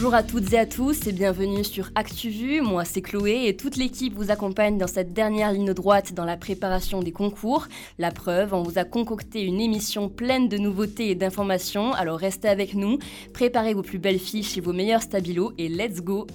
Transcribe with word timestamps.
Bonjour 0.00 0.14
à 0.14 0.22
toutes 0.22 0.54
et 0.54 0.58
à 0.58 0.64
tous 0.64 1.06
et 1.06 1.12
bienvenue 1.12 1.62
sur 1.62 1.90
ActuVu. 1.94 2.62
Moi 2.62 2.86
c'est 2.86 3.02
Chloé 3.02 3.42
et 3.44 3.54
toute 3.54 3.76
l'équipe 3.76 4.14
vous 4.14 4.30
accompagne 4.30 4.78
dans 4.78 4.86
cette 4.86 5.12
dernière 5.12 5.52
ligne 5.52 5.74
droite 5.74 6.14
dans 6.14 6.24
la 6.24 6.38
préparation 6.38 7.02
des 7.02 7.12
concours. 7.12 7.66
La 7.98 8.10
preuve, 8.10 8.54
on 8.54 8.62
vous 8.62 8.78
a 8.78 8.84
concocté 8.84 9.42
une 9.42 9.60
émission 9.60 10.08
pleine 10.08 10.48
de 10.48 10.56
nouveautés 10.56 11.10
et 11.10 11.14
d'informations, 11.14 11.92
alors 11.92 12.18
restez 12.18 12.48
avec 12.48 12.72
nous, 12.72 12.98
préparez 13.34 13.74
vos 13.74 13.82
plus 13.82 13.98
belles 13.98 14.18
fiches 14.18 14.56
et 14.56 14.62
vos 14.62 14.72
meilleurs 14.72 15.02
stabilos 15.02 15.52
et 15.58 15.68
let's 15.68 16.00
go 16.00 16.26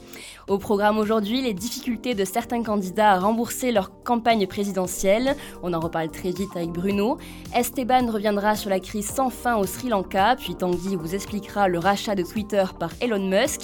Au 0.48 0.60
programme 0.60 1.00
aujourd'hui, 1.00 1.42
les 1.42 1.56
difficultés 1.56 2.14
de 2.14 2.24
certains 2.24 2.62
candidats 2.62 3.14
à 3.14 3.20
rembourser 3.20 3.72
leur 3.72 4.04
campagne 4.04 4.46
présidentielle. 4.46 5.36
On 5.64 5.74
en 5.74 5.80
reparle 5.80 6.12
très 6.12 6.30
vite 6.30 6.56
avec 6.56 6.70
Bruno. 6.70 7.18
Esteban 7.56 8.12
reviendra 8.12 8.56
sur 8.56 8.70
la 8.70 8.80
crise 8.80 9.10
sans 9.10 9.32
fin 9.32 9.56
au 9.56 9.66
Sri 9.66 9.90
Lanka, 9.90 10.36
puis 10.40 10.54
Tanguy 10.54 10.96
vous 10.96 11.16
expliquera 11.16 11.68
le 11.68 11.80
rachat 11.80 12.14
de 12.14 12.22
Twitter 12.22 12.64
par 12.80 12.92
Elon 13.02 13.28
Musk. 13.28 13.55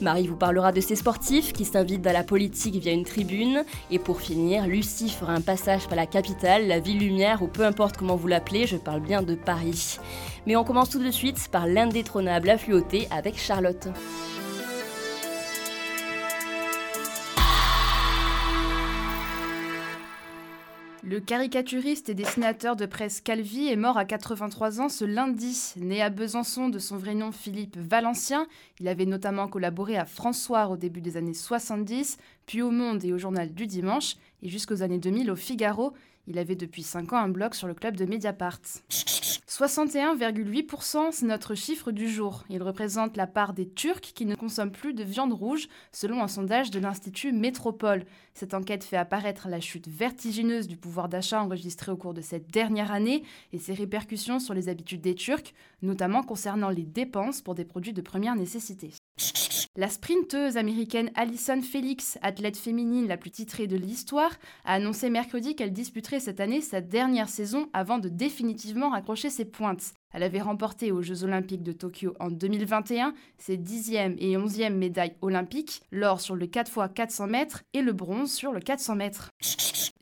Marie 0.00 0.26
vous 0.26 0.36
parlera 0.36 0.72
de 0.72 0.80
ses 0.80 0.96
sportifs 0.96 1.52
qui 1.52 1.64
s'invitent 1.64 2.02
dans 2.02 2.12
la 2.12 2.24
politique 2.24 2.76
via 2.76 2.92
une 2.92 3.04
tribune. 3.04 3.64
Et 3.90 3.98
pour 3.98 4.20
finir, 4.20 4.66
Lucie 4.66 5.10
fera 5.10 5.32
un 5.32 5.40
passage 5.40 5.86
par 5.86 5.96
la 5.96 6.06
capitale, 6.06 6.66
la 6.66 6.80
ville 6.80 6.98
lumière 6.98 7.42
ou 7.42 7.46
peu 7.46 7.64
importe 7.64 7.96
comment 7.96 8.16
vous 8.16 8.28
l'appelez, 8.28 8.66
je 8.66 8.76
parle 8.76 9.00
bien 9.00 9.22
de 9.22 9.34
Paris. 9.34 9.98
Mais 10.46 10.56
on 10.56 10.64
commence 10.64 10.90
tout 10.90 11.02
de 11.02 11.10
suite 11.10 11.48
par 11.50 11.66
l'indétrônable 11.66 12.50
affluoté 12.50 13.08
avec 13.10 13.38
Charlotte. 13.38 13.88
Le 21.08 21.20
caricaturiste 21.20 22.08
et 22.08 22.14
dessinateur 22.14 22.74
de 22.74 22.84
presse 22.84 23.20
Calvi 23.20 23.68
est 23.68 23.76
mort 23.76 23.96
à 23.96 24.04
83 24.04 24.80
ans 24.80 24.88
ce 24.88 25.04
lundi. 25.04 25.72
Né 25.76 26.02
à 26.02 26.10
Besançon 26.10 26.68
de 26.68 26.80
son 26.80 26.96
vrai 26.96 27.14
nom 27.14 27.30
Philippe 27.30 27.76
Valencien, 27.76 28.48
il 28.80 28.88
avait 28.88 29.06
notamment 29.06 29.46
collaboré 29.46 29.96
à 29.96 30.04
François 30.04 30.66
au 30.66 30.76
début 30.76 31.00
des 31.00 31.16
années 31.16 31.32
70, 31.32 32.18
puis 32.46 32.60
au 32.60 32.72
Monde 32.72 33.04
et 33.04 33.12
au 33.12 33.18
Journal 33.18 33.54
du 33.54 33.68
Dimanche, 33.68 34.16
et 34.42 34.48
jusqu'aux 34.48 34.82
années 34.82 34.98
2000 34.98 35.30
au 35.30 35.36
Figaro. 35.36 35.92
Il 36.26 36.40
avait 36.40 36.56
depuis 36.56 36.82
5 36.82 37.12
ans 37.12 37.18
un 37.18 37.28
blog 37.28 37.54
sur 37.54 37.68
le 37.68 37.74
club 37.74 37.96
de 37.96 38.04
Mediapart. 38.04 38.58
61,8%, 39.56 41.12
c'est 41.12 41.24
notre 41.24 41.54
chiffre 41.54 41.90
du 41.90 42.10
jour. 42.10 42.44
Il 42.50 42.62
représente 42.62 43.16
la 43.16 43.26
part 43.26 43.54
des 43.54 43.66
Turcs 43.66 44.02
qui 44.02 44.26
ne 44.26 44.34
consomment 44.34 44.70
plus 44.70 44.92
de 44.92 45.02
viande 45.02 45.32
rouge, 45.32 45.68
selon 45.92 46.22
un 46.22 46.28
sondage 46.28 46.70
de 46.70 46.78
l'Institut 46.78 47.32
Métropole. 47.32 48.04
Cette 48.34 48.52
enquête 48.52 48.84
fait 48.84 48.98
apparaître 48.98 49.48
la 49.48 49.60
chute 49.60 49.88
vertigineuse 49.88 50.68
du 50.68 50.76
pouvoir 50.76 51.08
d'achat 51.08 51.42
enregistré 51.42 51.90
au 51.90 51.96
cours 51.96 52.12
de 52.12 52.20
cette 52.20 52.50
dernière 52.50 52.92
année 52.92 53.22
et 53.54 53.58
ses 53.58 53.72
répercussions 53.72 54.40
sur 54.40 54.52
les 54.52 54.68
habitudes 54.68 55.00
des 55.00 55.14
Turcs, 55.14 55.54
notamment 55.80 56.22
concernant 56.22 56.68
les 56.68 56.84
dépenses 56.84 57.40
pour 57.40 57.54
des 57.54 57.64
produits 57.64 57.94
de 57.94 58.02
première 58.02 58.36
nécessité. 58.36 58.90
La 59.78 59.90
sprinteuse 59.90 60.56
américaine 60.56 61.10
Alison 61.14 61.60
Felix, 61.60 62.18
athlète 62.22 62.56
féminine 62.56 63.06
la 63.06 63.18
plus 63.18 63.30
titrée 63.30 63.66
de 63.66 63.76
l'histoire, 63.76 64.30
a 64.64 64.74
annoncé 64.74 65.10
mercredi 65.10 65.54
qu'elle 65.54 65.72
disputerait 65.72 66.18
cette 66.18 66.40
année 66.40 66.62
sa 66.62 66.80
dernière 66.80 67.28
saison 67.28 67.68
avant 67.74 67.98
de 67.98 68.08
définitivement 68.08 68.88
raccrocher 68.88 69.28
ses 69.28 69.44
pointes. 69.44 69.92
Elle 70.12 70.22
avait 70.22 70.40
remporté 70.40 70.92
aux 70.92 71.02
Jeux 71.02 71.24
olympiques 71.24 71.62
de 71.62 71.72
Tokyo 71.72 72.14
en 72.20 72.30
2021 72.30 73.12
ses 73.36 73.58
10e 73.58 74.16
et 74.18 74.38
11e 74.38 74.72
médailles 74.72 75.16
olympiques, 75.20 75.82
l'or 75.90 76.22
sur 76.22 76.36
le 76.36 76.46
4x400 76.46 77.28
mètres 77.28 77.62
et 77.74 77.82
le 77.82 77.92
bronze 77.92 78.32
sur 78.32 78.52
le 78.52 78.60
400 78.60 78.96
mètres. 78.96 79.30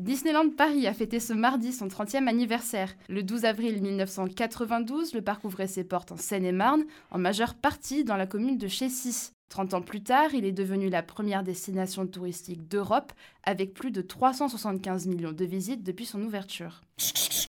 Disneyland 0.00 0.50
Paris 0.50 0.88
a 0.88 0.92
fêté 0.92 1.20
ce 1.20 1.32
mardi 1.32 1.72
son 1.72 1.86
30e 1.86 2.26
anniversaire. 2.26 2.92
Le 3.08 3.22
12 3.22 3.44
avril 3.44 3.80
1992, 3.80 5.14
le 5.14 5.22
parc 5.22 5.44
ouvrait 5.44 5.68
ses 5.68 5.84
portes 5.84 6.10
en 6.10 6.16
Seine-et-Marne, 6.16 6.82
en 7.12 7.18
majeure 7.18 7.54
partie 7.54 8.02
dans 8.02 8.16
la 8.16 8.26
commune 8.26 8.58
de 8.58 8.66
Chessy. 8.66 9.30
30 9.50 9.74
ans 9.74 9.82
plus 9.82 10.02
tard, 10.02 10.34
il 10.34 10.44
est 10.44 10.52
devenu 10.52 10.88
la 10.88 11.04
première 11.04 11.44
destination 11.44 12.08
touristique 12.08 12.66
d'Europe 12.66 13.12
avec 13.44 13.72
plus 13.72 13.92
de 13.92 14.02
375 14.02 15.06
millions 15.06 15.30
de 15.30 15.44
visites 15.44 15.84
depuis 15.84 16.06
son 16.06 16.20
ouverture. 16.22 16.80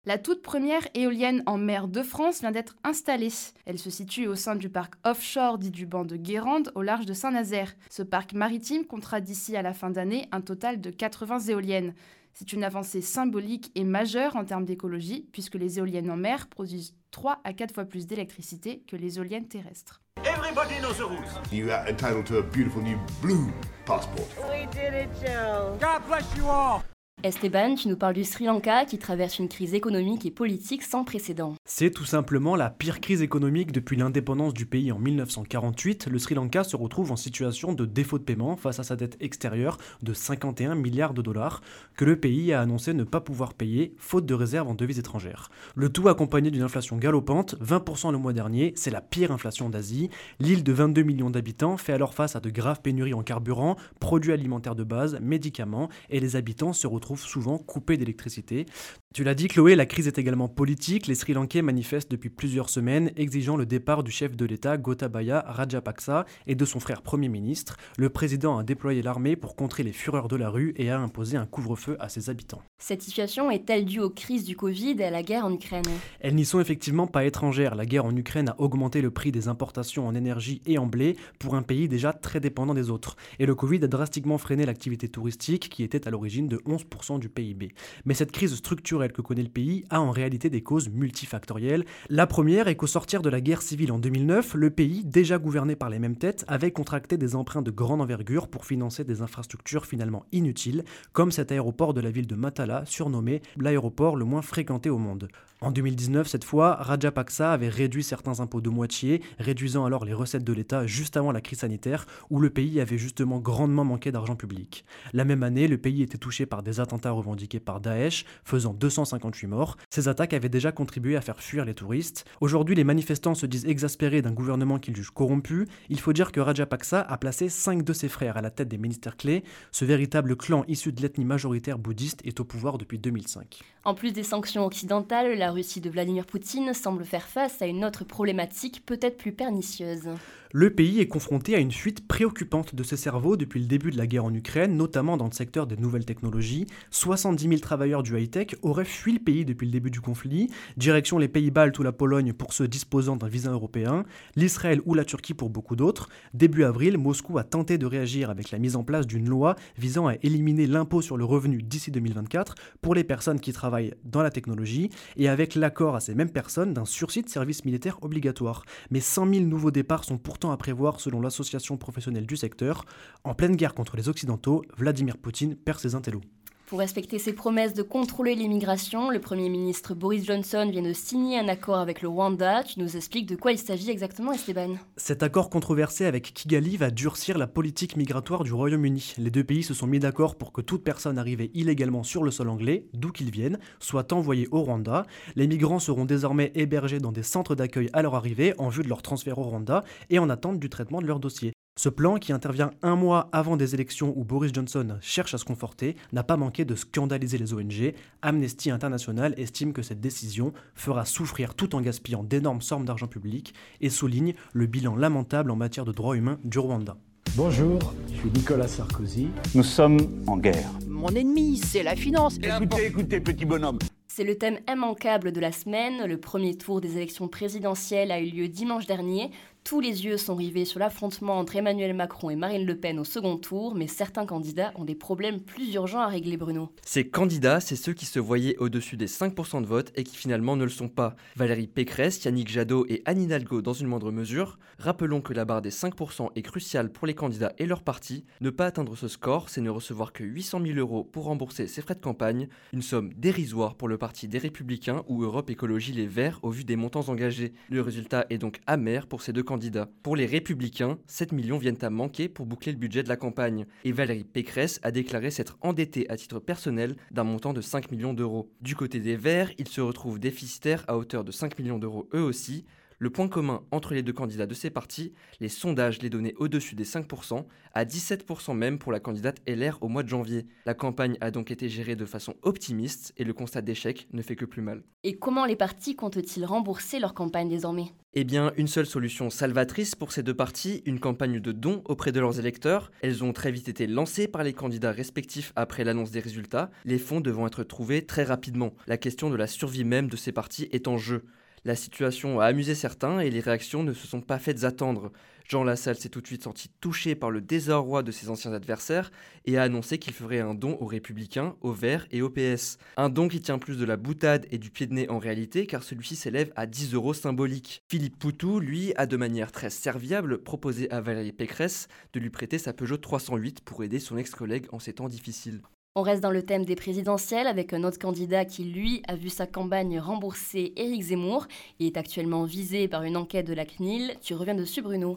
La 0.04 0.18
toute 0.18 0.42
première 0.42 0.86
éolienne 0.94 1.42
en 1.46 1.56
mer 1.56 1.88
de 1.88 2.02
France 2.02 2.40
vient 2.40 2.52
d'être 2.52 2.76
installée. 2.84 3.32
Elle 3.64 3.78
se 3.78 3.90
situe 3.90 4.28
au 4.28 4.34
sein 4.34 4.56
du 4.56 4.68
parc 4.68 4.94
offshore 5.04 5.56
dit 5.58 5.70
du 5.70 5.86
banc 5.86 6.04
de 6.04 6.16
Guérande 6.16 6.70
au 6.74 6.82
large 6.82 7.06
de 7.06 7.14
Saint-Nazaire. 7.14 7.74
Ce 7.90 8.02
parc 8.02 8.34
maritime 8.34 8.84
comptera 8.84 9.20
d'ici 9.22 9.56
à 9.56 9.62
la 9.62 9.72
fin 9.72 9.90
d'année 9.90 10.28
un 10.32 10.42
total 10.42 10.82
de 10.82 10.90
80 10.90 11.48
éoliennes. 11.48 11.94
C'est 12.38 12.52
une 12.52 12.64
avancée 12.64 13.00
symbolique 13.00 13.72
et 13.74 13.84
majeure 13.84 14.36
en 14.36 14.44
termes 14.44 14.66
d'écologie 14.66 15.26
puisque 15.32 15.54
les 15.54 15.78
éoliennes 15.78 16.10
en 16.10 16.18
mer 16.18 16.48
produisent 16.48 16.94
3 17.10 17.40
à 17.44 17.54
4 17.54 17.72
fois 17.72 17.86
plus 17.86 18.06
d'électricité 18.06 18.82
que 18.86 18.94
les 18.94 19.16
éoliennes 19.16 19.48
terrestres. 19.48 20.02
Everybody 20.18 20.74
knows 20.82 20.98
the 20.98 21.08
rules. 21.08 21.40
You 21.50 21.70
are 21.70 21.88
entitled 21.88 22.26
to 22.26 22.36
a 22.36 22.42
beautiful 22.42 22.82
new 22.82 22.98
blue 23.22 23.50
passport. 23.86 24.28
We 24.50 24.66
did 24.66 24.92
it, 24.92 25.08
Joe. 25.18 25.78
God 25.80 26.06
bless 26.06 26.26
you 26.36 26.44
all. 26.46 26.82
Esteban, 27.24 27.76
tu 27.76 27.88
nous 27.88 27.96
parles 27.96 28.12
du 28.12 28.24
Sri 28.24 28.44
Lanka 28.44 28.84
qui 28.84 28.98
traverse 28.98 29.38
une 29.38 29.48
crise 29.48 29.72
économique 29.72 30.26
et 30.26 30.30
politique 30.30 30.82
sans 30.82 31.02
précédent. 31.02 31.54
C'est 31.64 31.90
tout 31.90 32.04
simplement 32.04 32.56
la 32.56 32.68
pire 32.68 33.00
crise 33.00 33.22
économique 33.22 33.72
depuis 33.72 33.96
l'indépendance 33.96 34.52
du 34.52 34.66
pays 34.66 34.92
en 34.92 34.98
1948. 34.98 36.08
Le 36.08 36.18
Sri 36.18 36.34
Lanka 36.34 36.62
se 36.62 36.76
retrouve 36.76 37.12
en 37.12 37.16
situation 37.16 37.72
de 37.72 37.86
défaut 37.86 38.18
de 38.18 38.22
paiement 38.22 38.56
face 38.56 38.80
à 38.80 38.82
sa 38.82 38.96
dette 38.96 39.16
extérieure 39.20 39.78
de 40.02 40.12
51 40.12 40.74
milliards 40.74 41.14
de 41.14 41.22
dollars 41.22 41.62
que 41.96 42.04
le 42.04 42.20
pays 42.20 42.52
a 42.52 42.60
annoncé 42.60 42.92
ne 42.92 43.02
pas 43.02 43.22
pouvoir 43.22 43.54
payer 43.54 43.94
faute 43.96 44.26
de 44.26 44.34
réserves 44.34 44.68
en 44.68 44.74
devises 44.74 44.98
étrangères. 44.98 45.48
Le 45.74 45.88
tout 45.88 46.10
accompagné 46.10 46.50
d'une 46.50 46.62
inflation 46.62 46.98
galopante, 46.98 47.56
20% 47.62 48.12
le 48.12 48.18
mois 48.18 48.34
dernier, 48.34 48.74
c'est 48.76 48.90
la 48.90 49.00
pire 49.00 49.32
inflation 49.32 49.70
d'Asie. 49.70 50.10
L'île 50.38 50.62
de 50.62 50.72
22 50.72 51.02
millions 51.02 51.30
d'habitants 51.30 51.78
fait 51.78 51.94
alors 51.94 52.12
face 52.12 52.36
à 52.36 52.40
de 52.40 52.50
graves 52.50 52.82
pénuries 52.82 53.14
en 53.14 53.22
carburant, 53.22 53.76
produits 54.00 54.32
alimentaires 54.32 54.74
de 54.74 54.84
base, 54.84 55.18
médicaments 55.22 55.88
et 56.10 56.20
les 56.20 56.36
habitants 56.36 56.74
se 56.74 56.86
retrouvent 56.86 57.05
souvent 57.14 57.58
coupés 57.58 57.96
d'électricité. 57.96 58.66
Tu 59.14 59.24
l'as 59.24 59.34
dit 59.34 59.48
Chloé, 59.48 59.76
la 59.76 59.86
crise 59.86 60.08
est 60.08 60.18
également 60.18 60.46
politique. 60.46 61.06
Les 61.06 61.14
Sri 61.14 61.32
Lankais 61.32 61.62
manifestent 61.62 62.10
depuis 62.10 62.28
plusieurs 62.28 62.68
semaines 62.68 63.12
exigeant 63.16 63.56
le 63.56 63.64
départ 63.64 64.02
du 64.02 64.10
chef 64.10 64.36
de 64.36 64.44
l'État 64.44 64.76
Gotabaya 64.76 65.42
Rajapaksa 65.46 66.26
et 66.46 66.54
de 66.54 66.64
son 66.66 66.80
frère 66.80 67.00
Premier 67.00 67.30
ministre. 67.30 67.78
Le 67.96 68.10
président 68.10 68.58
a 68.58 68.62
déployé 68.62 69.00
l'armée 69.00 69.34
pour 69.34 69.56
contrer 69.56 69.84
les 69.84 69.92
fureurs 69.92 70.28
de 70.28 70.36
la 70.36 70.50
rue 70.50 70.74
et 70.76 70.90
a 70.90 70.98
imposé 70.98 71.38
un 71.38 71.46
couvre-feu 71.46 71.96
à 71.98 72.10
ses 72.10 72.28
habitants. 72.28 72.60
Cette 72.78 73.00
situation 73.00 73.50
est-elle 73.50 73.86
due 73.86 74.00
aux 74.00 74.10
crises 74.10 74.44
du 74.44 74.54
Covid 74.54 74.96
et 74.98 75.04
à 75.04 75.10
la 75.10 75.22
guerre 75.22 75.46
en 75.46 75.52
Ukraine? 75.54 75.84
Elles 76.20 76.34
n'y 76.34 76.44
sont 76.44 76.60
effectivement 76.60 77.06
pas 77.06 77.24
étrangères. 77.24 77.74
La 77.74 77.86
guerre 77.86 78.04
en 78.04 78.14
Ukraine 78.14 78.50
a 78.50 78.60
augmenté 78.60 79.00
le 79.00 79.10
prix 79.10 79.32
des 79.32 79.48
importations 79.48 80.06
en 80.06 80.14
énergie 80.14 80.60
et 80.66 80.76
en 80.76 80.84
blé 80.84 81.16
pour 81.38 81.54
un 81.54 81.62
pays 81.62 81.88
déjà 81.88 82.12
très 82.12 82.40
dépendant 82.40 82.74
des 82.74 82.90
autres. 82.90 83.16
Et 83.38 83.46
le 83.46 83.54
Covid 83.54 83.82
a 83.82 83.88
drastiquement 83.88 84.36
freiné 84.36 84.66
l'activité 84.66 85.08
touristique 85.08 85.70
qui 85.70 85.84
était 85.84 86.06
à 86.06 86.10
l'origine 86.10 86.48
de 86.48 86.58
11% 86.58 87.18
du 87.18 87.30
PIB. 87.30 87.72
Mais 88.04 88.12
cette 88.12 88.32
crise 88.32 88.54
structurelle 88.54 89.05
que 89.12 89.22
connaît 89.22 89.42
le 89.42 89.48
pays 89.48 89.84
a 89.90 90.00
en 90.00 90.10
réalité 90.10 90.50
des 90.50 90.62
causes 90.62 90.88
multifactorielles. 90.88 91.84
La 92.08 92.26
première 92.26 92.68
est 92.68 92.76
qu'au 92.76 92.86
sortir 92.86 93.22
de 93.22 93.28
la 93.28 93.40
guerre 93.40 93.62
civile 93.62 93.92
en 93.92 93.98
2009, 93.98 94.54
le 94.54 94.70
pays, 94.70 95.04
déjà 95.04 95.38
gouverné 95.38 95.76
par 95.76 95.90
les 95.90 95.98
mêmes 95.98 96.16
têtes, 96.16 96.44
avait 96.48 96.70
contracté 96.70 97.16
des 97.16 97.34
emprunts 97.34 97.62
de 97.62 97.70
grande 97.70 98.00
envergure 98.00 98.48
pour 98.48 98.64
financer 98.64 99.04
des 99.04 99.22
infrastructures 99.22 99.86
finalement 99.86 100.24
inutiles, 100.32 100.84
comme 101.12 101.32
cet 101.32 101.52
aéroport 101.52 101.94
de 101.94 102.00
la 102.00 102.10
ville 102.10 102.26
de 102.26 102.34
Matala, 102.34 102.84
surnommé 102.86 103.42
l'aéroport 103.56 104.16
le 104.16 104.24
moins 104.24 104.42
fréquenté 104.42 104.90
au 104.90 104.98
monde. 104.98 105.28
En 105.62 105.70
2019, 105.70 106.28
cette 106.28 106.44
fois, 106.44 106.74
Rajapaksa 106.74 107.50
avait 107.50 107.70
réduit 107.70 108.02
certains 108.02 108.40
impôts 108.40 108.60
de 108.60 108.68
moitié, 108.68 109.22
réduisant 109.38 109.86
alors 109.86 110.04
les 110.04 110.12
recettes 110.12 110.44
de 110.44 110.52
l'État 110.52 110.86
juste 110.86 111.16
avant 111.16 111.32
la 111.32 111.40
crise 111.40 111.60
sanitaire, 111.60 112.04
où 112.28 112.40
le 112.40 112.50
pays 112.50 112.78
avait 112.78 112.98
justement 112.98 113.38
grandement 113.38 113.82
manqué 113.82 114.12
d'argent 114.12 114.36
public. 114.36 114.84
La 115.14 115.24
même 115.24 115.42
année, 115.42 115.66
le 115.66 115.78
pays 115.78 116.02
était 116.02 116.18
touché 116.18 116.44
par 116.44 116.62
des 116.62 116.78
attentats 116.78 117.10
revendiqués 117.10 117.58
par 117.58 117.80
Daesh, 117.80 118.26
faisant 118.44 118.74
258 118.74 119.46
morts. 119.46 119.78
Ces 119.88 120.08
attaques 120.08 120.34
avaient 120.34 120.50
déjà 120.50 120.72
contribué 120.72 121.16
à 121.16 121.22
faire 121.22 121.40
fuir 121.40 121.64
les 121.64 121.72
touristes. 121.72 122.26
Aujourd'hui, 122.42 122.74
les 122.74 122.84
manifestants 122.84 123.34
se 123.34 123.46
disent 123.46 123.64
exaspérés 123.64 124.20
d'un 124.20 124.32
gouvernement 124.32 124.78
qu'ils 124.78 124.94
jugent 124.94 125.10
corrompu. 125.10 125.66
Il 125.88 126.00
faut 126.00 126.12
dire 126.12 126.32
que 126.32 126.40
Rajapaksa 126.40 127.00
a 127.00 127.16
placé 127.16 127.48
cinq 127.48 127.82
de 127.82 127.94
ses 127.94 128.10
frères 128.10 128.36
à 128.36 128.42
la 128.42 128.50
tête 128.50 128.68
des 128.68 128.76
ministères 128.76 129.16
clés. 129.16 129.42
Ce 129.72 129.86
véritable 129.86 130.36
clan 130.36 130.64
issu 130.68 130.92
de 130.92 131.00
l'ethnie 131.00 131.24
majoritaire 131.24 131.78
bouddhiste 131.78 132.20
est 132.26 132.40
au 132.40 132.44
pouvoir 132.44 132.76
depuis 132.76 132.98
2005. 132.98 133.62
En 133.84 133.94
plus 133.94 134.12
des 134.12 134.24
sanctions 134.24 134.66
occidentales, 134.66 135.45
Russie 135.50 135.80
de 135.80 135.90
Vladimir 135.90 136.26
Poutine 136.26 136.74
semble 136.74 137.04
faire 137.04 137.26
face 137.26 137.62
à 137.62 137.66
une 137.66 137.84
autre 137.84 138.04
problématique 138.04 138.84
peut-être 138.86 139.16
plus 139.16 139.32
pernicieuse. 139.32 140.08
Le 140.58 140.70
pays 140.70 141.00
est 141.00 141.06
confronté 141.06 141.54
à 141.54 141.58
une 141.58 141.70
fuite 141.70 142.08
préoccupante 142.08 142.74
de 142.74 142.82
ses 142.82 142.96
cerveaux 142.96 143.36
depuis 143.36 143.60
le 143.60 143.66
début 143.66 143.90
de 143.90 143.98
la 143.98 144.06
guerre 144.06 144.24
en 144.24 144.32
Ukraine, 144.32 144.74
notamment 144.74 145.18
dans 145.18 145.26
le 145.26 145.32
secteur 145.32 145.66
des 145.66 145.76
nouvelles 145.76 146.06
technologies. 146.06 146.64
70 146.90 147.46
000 147.46 147.60
travailleurs 147.60 148.02
du 148.02 148.18
high-tech 148.18 148.56
auraient 148.62 148.86
fui 148.86 149.12
le 149.12 149.18
pays 149.18 149.44
depuis 149.44 149.66
le 149.66 149.72
début 149.72 149.90
du 149.90 150.00
conflit, 150.00 150.48
direction 150.78 151.18
les 151.18 151.28
Pays-Baltes 151.28 151.78
ou 151.78 151.82
la 151.82 151.92
Pologne 151.92 152.32
pour 152.32 152.54
ceux 152.54 152.68
disposant 152.68 153.16
d'un 153.16 153.28
visa 153.28 153.50
européen, 153.50 154.04
l'Israël 154.34 154.80
ou 154.86 154.94
la 154.94 155.04
Turquie 155.04 155.34
pour 155.34 155.50
beaucoup 155.50 155.76
d'autres. 155.76 156.08
Début 156.32 156.64
avril, 156.64 156.96
Moscou 156.96 157.36
a 157.36 157.44
tenté 157.44 157.76
de 157.76 157.84
réagir 157.84 158.30
avec 158.30 158.50
la 158.50 158.58
mise 158.58 158.76
en 158.76 158.82
place 158.82 159.06
d'une 159.06 159.28
loi 159.28 159.56
visant 159.76 160.06
à 160.06 160.14
éliminer 160.22 160.66
l'impôt 160.66 161.02
sur 161.02 161.18
le 161.18 161.26
revenu 161.26 161.60
d'ici 161.60 161.90
2024 161.90 162.54
pour 162.80 162.94
les 162.94 163.04
personnes 163.04 163.40
qui 163.40 163.52
travaillent 163.52 163.92
dans 164.04 164.22
la 164.22 164.30
technologie 164.30 164.88
et 165.18 165.28
avec 165.28 165.54
l'accord 165.54 165.96
à 165.96 166.00
ces 166.00 166.14
mêmes 166.14 166.32
personnes 166.32 166.72
d'un 166.72 166.86
sursis 166.86 167.20
de 167.20 167.28
service 167.28 167.66
militaire 167.66 167.98
obligatoire. 168.00 168.64
Mais 168.90 169.00
100 169.00 169.34
000 169.34 169.44
nouveaux 169.44 169.70
départs 169.70 170.04
sont 170.04 170.16
pourtant 170.16 170.45
à 170.50 170.56
prévoir 170.56 171.00
selon 171.00 171.20
l'association 171.20 171.76
professionnelle 171.76 172.26
du 172.26 172.36
secteur. 172.36 172.84
En 173.24 173.34
pleine 173.34 173.56
guerre 173.56 173.74
contre 173.74 173.96
les 173.96 174.08
Occidentaux, 174.08 174.64
Vladimir 174.76 175.18
Poutine 175.18 175.56
perd 175.56 175.78
ses 175.78 175.94
intellos. 175.94 176.22
Pour 176.66 176.80
respecter 176.80 177.20
ses 177.20 177.32
promesses 177.32 177.74
de 177.74 177.82
contrôler 177.82 178.34
l'immigration, 178.34 179.08
le 179.10 179.20
Premier 179.20 179.48
ministre 179.48 179.94
Boris 179.94 180.24
Johnson 180.24 180.68
vient 180.68 180.82
de 180.82 180.92
signer 180.92 181.38
un 181.38 181.46
accord 181.46 181.76
avec 181.76 182.02
le 182.02 182.08
Rwanda. 182.08 182.64
Tu 182.64 182.80
nous 182.80 182.96
expliques 182.96 183.28
de 183.28 183.36
quoi 183.36 183.52
il 183.52 183.58
s'agit 183.58 183.88
exactement, 183.88 184.32
Esteban 184.32 184.74
Cet 184.96 185.22
accord 185.22 185.48
controversé 185.48 186.06
avec 186.06 186.34
Kigali 186.34 186.76
va 186.76 186.90
durcir 186.90 187.38
la 187.38 187.46
politique 187.46 187.96
migratoire 187.96 188.42
du 188.42 188.52
Royaume-Uni. 188.52 189.14
Les 189.18 189.30
deux 189.30 189.44
pays 189.44 189.62
se 189.62 189.74
sont 189.74 189.86
mis 189.86 190.00
d'accord 190.00 190.34
pour 190.34 190.50
que 190.50 190.60
toute 190.60 190.82
personne 190.82 191.18
arrivée 191.18 191.52
illégalement 191.54 192.02
sur 192.02 192.24
le 192.24 192.32
sol 192.32 192.48
anglais, 192.48 192.86
d'où 192.94 193.12
qu'ils 193.12 193.30
viennent, 193.30 193.60
soit 193.78 194.12
envoyée 194.12 194.48
au 194.50 194.62
Rwanda. 194.62 195.06
Les 195.36 195.46
migrants 195.46 195.78
seront 195.78 196.04
désormais 196.04 196.50
hébergés 196.56 196.98
dans 196.98 197.12
des 197.12 197.22
centres 197.22 197.54
d'accueil 197.54 197.90
à 197.92 198.02
leur 198.02 198.16
arrivée 198.16 198.54
en 198.58 198.70
vue 198.70 198.82
de 198.82 198.88
leur 198.88 199.02
transfert 199.02 199.38
au 199.38 199.44
Rwanda 199.44 199.84
et 200.10 200.18
en 200.18 200.28
attente 200.28 200.58
du 200.58 200.68
traitement 200.68 201.00
de 201.00 201.06
leur 201.06 201.20
dossier. 201.20 201.52
Ce 201.78 201.90
plan, 201.90 202.16
qui 202.16 202.32
intervient 202.32 202.70
un 202.80 202.96
mois 202.96 203.28
avant 203.32 203.58
des 203.58 203.74
élections 203.74 204.14
où 204.16 204.24
Boris 204.24 204.50
Johnson 204.54 204.96
cherche 205.02 205.34
à 205.34 205.38
se 205.38 205.44
conforter, 205.44 205.94
n'a 206.10 206.22
pas 206.22 206.38
manqué 206.38 206.64
de 206.64 206.74
scandaliser 206.74 207.36
les 207.36 207.52
ONG. 207.52 207.92
Amnesty 208.22 208.70
International 208.70 209.34
estime 209.36 209.74
que 209.74 209.82
cette 209.82 210.00
décision 210.00 210.54
fera 210.74 211.04
souffrir 211.04 211.54
tout 211.54 211.74
en 211.74 211.82
gaspillant 211.82 212.24
d'énormes 212.24 212.62
sommes 212.62 212.86
d'argent 212.86 213.08
public 213.08 213.52
et 213.82 213.90
souligne 213.90 214.32
le 214.54 214.64
bilan 214.64 214.96
lamentable 214.96 215.50
en 215.50 215.56
matière 215.56 215.84
de 215.84 215.92
droits 215.92 216.16
humains 216.16 216.38
du 216.44 216.58
Rwanda. 216.58 216.96
Bonjour, 217.34 217.78
je 218.10 218.20
suis 218.20 218.30
Nicolas 218.30 218.68
Sarkozy. 218.68 219.28
Nous 219.54 219.62
sommes 219.62 219.98
en 220.26 220.38
guerre. 220.38 220.70
Mon 220.88 221.10
ennemi, 221.10 221.58
c'est 221.58 221.82
la 221.82 221.94
finance. 221.94 222.38
Écoutez, 222.38 222.86
écoutez, 222.86 223.20
petit 223.20 223.44
bonhomme. 223.44 223.80
C'est 224.08 224.24
le 224.24 224.38
thème 224.38 224.60
immanquable 224.66 225.30
de 225.30 225.40
la 225.40 225.52
semaine. 225.52 226.06
Le 226.06 226.16
premier 226.16 226.56
tour 226.56 226.80
des 226.80 226.96
élections 226.96 227.28
présidentielles 227.28 228.10
a 228.10 228.18
eu 228.18 228.30
lieu 228.30 228.48
dimanche 228.48 228.86
dernier. 228.86 229.30
Tous 229.66 229.80
les 229.80 230.04
yeux 230.04 230.16
sont 230.16 230.36
rivés 230.36 230.64
sur 230.64 230.78
l'affrontement 230.78 231.40
entre 231.40 231.56
Emmanuel 231.56 231.92
Macron 231.92 232.30
et 232.30 232.36
Marine 232.36 232.64
Le 232.64 232.76
Pen 232.76 233.00
au 233.00 233.04
second 233.04 233.36
tour, 233.36 233.74
mais 233.74 233.88
certains 233.88 234.24
candidats 234.24 234.70
ont 234.76 234.84
des 234.84 234.94
problèmes 234.94 235.40
plus 235.40 235.74
urgents 235.74 236.02
à 236.02 236.06
régler, 236.06 236.36
Bruno. 236.36 236.70
Ces 236.84 237.08
candidats, 237.08 237.58
c'est 237.58 237.74
ceux 237.74 237.92
qui 237.92 238.06
se 238.06 238.20
voyaient 238.20 238.56
au-dessus 238.58 238.96
des 238.96 239.08
5% 239.08 239.62
de 239.62 239.66
vote 239.66 239.90
et 239.96 240.04
qui 240.04 240.14
finalement 240.14 240.54
ne 240.54 240.62
le 240.62 240.70
sont 240.70 240.88
pas. 240.88 241.16
Valérie 241.34 241.66
Pécresse, 241.66 242.24
Yannick 242.24 242.46
Jadot 242.46 242.86
et 242.88 243.02
Anne 243.06 243.20
Hidalgo 243.20 243.60
dans 243.60 243.72
une 243.72 243.88
moindre 243.88 244.12
mesure. 244.12 244.56
Rappelons 244.78 245.20
que 245.20 245.32
la 245.32 245.44
barre 245.44 245.62
des 245.62 245.72
5% 245.72 246.28
est 246.36 246.42
cruciale 246.42 246.92
pour 246.92 247.08
les 247.08 247.14
candidats 247.14 247.52
et 247.58 247.66
leurs 247.66 247.82
partis. 247.82 248.24
Ne 248.40 248.50
pas 248.50 248.66
atteindre 248.66 248.94
ce 248.94 249.08
score, 249.08 249.48
c'est 249.48 249.62
ne 249.62 249.70
recevoir 249.70 250.12
que 250.12 250.22
800 250.22 250.60
000 250.64 250.78
euros 250.78 251.02
pour 251.02 251.24
rembourser 251.24 251.66
ses 251.66 251.82
frais 251.82 251.96
de 251.96 252.00
campagne, 252.00 252.46
une 252.72 252.82
somme 252.82 253.12
dérisoire 253.14 253.74
pour 253.74 253.88
le 253.88 253.98
parti 253.98 254.28
des 254.28 254.38
Républicains 254.38 255.02
ou 255.08 255.24
Europe 255.24 255.50
Écologie 255.50 255.92
Les 255.92 256.06
Verts 256.06 256.38
au 256.44 256.50
vu 256.50 256.62
des 256.62 256.76
montants 256.76 257.08
engagés. 257.08 257.52
Le 257.68 257.80
résultat 257.80 258.26
est 258.30 258.38
donc 258.38 258.60
amer 258.68 259.08
pour 259.08 259.22
ces 259.22 259.32
deux 259.32 259.42
candidats 259.42 259.55
pour 260.02 260.16
les 260.16 260.26
Républicains, 260.26 260.98
7 261.06 261.32
millions 261.32 261.58
viennent 261.58 261.82
à 261.82 261.90
manquer 261.90 262.28
pour 262.28 262.46
boucler 262.46 262.72
le 262.72 262.78
budget 262.78 263.02
de 263.02 263.08
la 263.08 263.16
campagne. 263.16 263.66
Et 263.84 263.92
Valérie 263.92 264.24
Pécresse 264.24 264.80
a 264.82 264.90
déclaré 264.90 265.30
s'être 265.30 265.58
endettée 265.60 266.08
à 266.10 266.16
titre 266.16 266.40
personnel 266.40 266.96
d'un 267.10 267.24
montant 267.24 267.52
de 267.52 267.60
5 267.60 267.90
millions 267.90 268.14
d'euros. 268.14 268.50
Du 268.60 268.76
côté 268.76 269.00
des 269.00 269.16
Verts, 269.16 269.52
ils 269.58 269.68
se 269.68 269.80
retrouvent 269.80 270.18
déficitaires 270.18 270.84
à 270.88 270.96
hauteur 270.96 271.24
de 271.24 271.32
5 271.32 271.58
millions 271.58 271.78
d'euros 271.78 272.08
eux 272.14 272.22
aussi. 272.22 272.64
Le 272.98 273.10
point 273.10 273.28
commun 273.28 273.62
entre 273.72 273.92
les 273.92 274.02
deux 274.02 274.14
candidats 274.14 274.46
de 274.46 274.54
ces 274.54 274.70
partis, 274.70 275.12
les 275.40 275.50
sondages 275.50 276.00
les 276.00 276.08
donnaient 276.08 276.34
au-dessus 276.38 276.74
des 276.74 276.86
5%, 276.86 277.44
à 277.74 277.84
17% 277.84 278.56
même 278.56 278.78
pour 278.78 278.90
la 278.90 279.00
candidate 279.00 279.42
LR 279.46 279.76
au 279.82 279.88
mois 279.88 280.02
de 280.02 280.08
janvier. 280.08 280.46
La 280.64 280.72
campagne 280.72 281.18
a 281.20 281.30
donc 281.30 281.50
été 281.50 281.68
gérée 281.68 281.94
de 281.94 282.06
façon 282.06 282.36
optimiste 282.40 283.12
et 283.18 283.24
le 283.24 283.34
constat 283.34 283.60
d'échec 283.60 284.08
ne 284.14 284.22
fait 284.22 284.34
que 284.34 284.46
plus 284.46 284.62
mal. 284.62 284.82
Et 285.04 285.18
comment 285.18 285.44
les 285.44 285.56
partis 285.56 285.94
comptent-ils 285.94 286.46
rembourser 286.46 286.98
leur 286.98 287.12
campagne 287.12 287.50
désormais? 287.50 287.92
Eh 288.14 288.24
bien, 288.24 288.54
une 288.56 288.66
seule 288.66 288.86
solution 288.86 289.28
salvatrice 289.28 289.94
pour 289.94 290.10
ces 290.10 290.22
deux 290.22 290.32
partis, 290.32 290.82
une 290.86 290.98
campagne 290.98 291.38
de 291.38 291.52
dons 291.52 291.82
auprès 291.84 292.12
de 292.12 292.20
leurs 292.20 292.40
électeurs. 292.40 292.90
Elles 293.02 293.22
ont 293.22 293.34
très 293.34 293.52
vite 293.52 293.68
été 293.68 293.86
lancées 293.86 294.26
par 294.26 294.42
les 294.42 294.54
candidats 294.54 294.90
respectifs 294.90 295.52
après 295.54 295.84
l'annonce 295.84 296.12
des 296.12 296.20
résultats, 296.20 296.70
les 296.86 296.98
fonds 296.98 297.20
devant 297.20 297.46
être 297.46 297.62
trouvés 297.62 298.06
très 298.06 298.24
rapidement. 298.24 298.72
La 298.86 298.96
question 298.96 299.28
de 299.28 299.36
la 299.36 299.46
survie 299.46 299.84
même 299.84 300.08
de 300.08 300.16
ces 300.16 300.32
partis 300.32 300.66
est 300.72 300.88
en 300.88 300.96
jeu. 300.96 301.26
La 301.66 301.74
situation 301.74 302.38
a 302.38 302.44
amusé 302.44 302.76
certains 302.76 303.18
et 303.18 303.28
les 303.28 303.40
réactions 303.40 303.82
ne 303.82 303.92
se 303.92 304.06
sont 304.06 304.20
pas 304.20 304.38
faites 304.38 304.62
attendre. 304.62 305.10
Jean 305.48 305.64
Lassalle 305.64 305.96
s'est 305.96 306.08
tout 306.08 306.20
de 306.20 306.26
suite 306.28 306.44
senti 306.44 306.70
touché 306.80 307.16
par 307.16 307.32
le 307.32 307.40
désarroi 307.40 308.04
de 308.04 308.12
ses 308.12 308.30
anciens 308.30 308.52
adversaires 308.52 309.10
et 309.46 309.58
a 309.58 309.64
annoncé 309.64 309.98
qu'il 309.98 310.12
ferait 310.12 310.38
un 310.38 310.54
don 310.54 310.76
aux 310.78 310.86
Républicains, 310.86 311.56
aux 311.62 311.72
Verts 311.72 312.06
et 312.12 312.22
au 312.22 312.30
PS. 312.30 312.78
Un 312.96 313.08
don 313.08 313.26
qui 313.26 313.40
tient 313.40 313.58
plus 313.58 313.78
de 313.78 313.84
la 313.84 313.96
boutade 313.96 314.46
et 314.52 314.58
du 314.58 314.70
pied 314.70 314.86
de 314.86 314.94
nez 314.94 315.10
en 315.10 315.18
réalité 315.18 315.66
car 315.66 315.82
celui-ci 315.82 316.14
s'élève 316.14 316.52
à 316.54 316.66
10 316.66 316.94
euros 316.94 317.14
symboliques. 317.14 317.82
Philippe 317.88 318.20
Poutou, 318.20 318.60
lui, 318.60 318.92
a 318.94 319.06
de 319.06 319.16
manière 319.16 319.50
très 319.50 319.70
serviable 319.70 320.44
proposé 320.44 320.88
à 320.92 321.00
Valérie 321.00 321.32
Pécresse 321.32 321.88
de 322.12 322.20
lui 322.20 322.30
prêter 322.30 322.58
sa 322.58 322.74
Peugeot 322.74 322.98
308 322.98 323.62
pour 323.62 323.82
aider 323.82 323.98
son 323.98 324.16
ex-collègue 324.18 324.66
en 324.70 324.78
ces 324.78 324.92
temps 324.92 325.08
difficiles. 325.08 325.62
On 325.98 326.02
reste 326.02 326.22
dans 326.22 326.30
le 326.30 326.42
thème 326.42 326.66
des 326.66 326.76
présidentielles 326.76 327.46
avec 327.46 327.72
un 327.72 327.82
autre 327.82 327.98
candidat 327.98 328.44
qui, 328.44 328.64
lui, 328.64 329.02
a 329.08 329.16
vu 329.16 329.30
sa 329.30 329.46
campagne 329.46 329.98
rembourser 329.98 330.74
Éric 330.76 331.04
Zemmour. 331.04 331.46
Il 331.78 331.86
est 331.86 331.96
actuellement 331.96 332.44
visé 332.44 332.86
par 332.86 333.02
une 333.04 333.16
enquête 333.16 333.46
de 333.46 333.54
la 333.54 333.64
CNIL. 333.64 334.12
Tu 334.20 334.34
reviens 334.34 334.54
dessus, 334.54 334.82
Bruno 334.82 335.14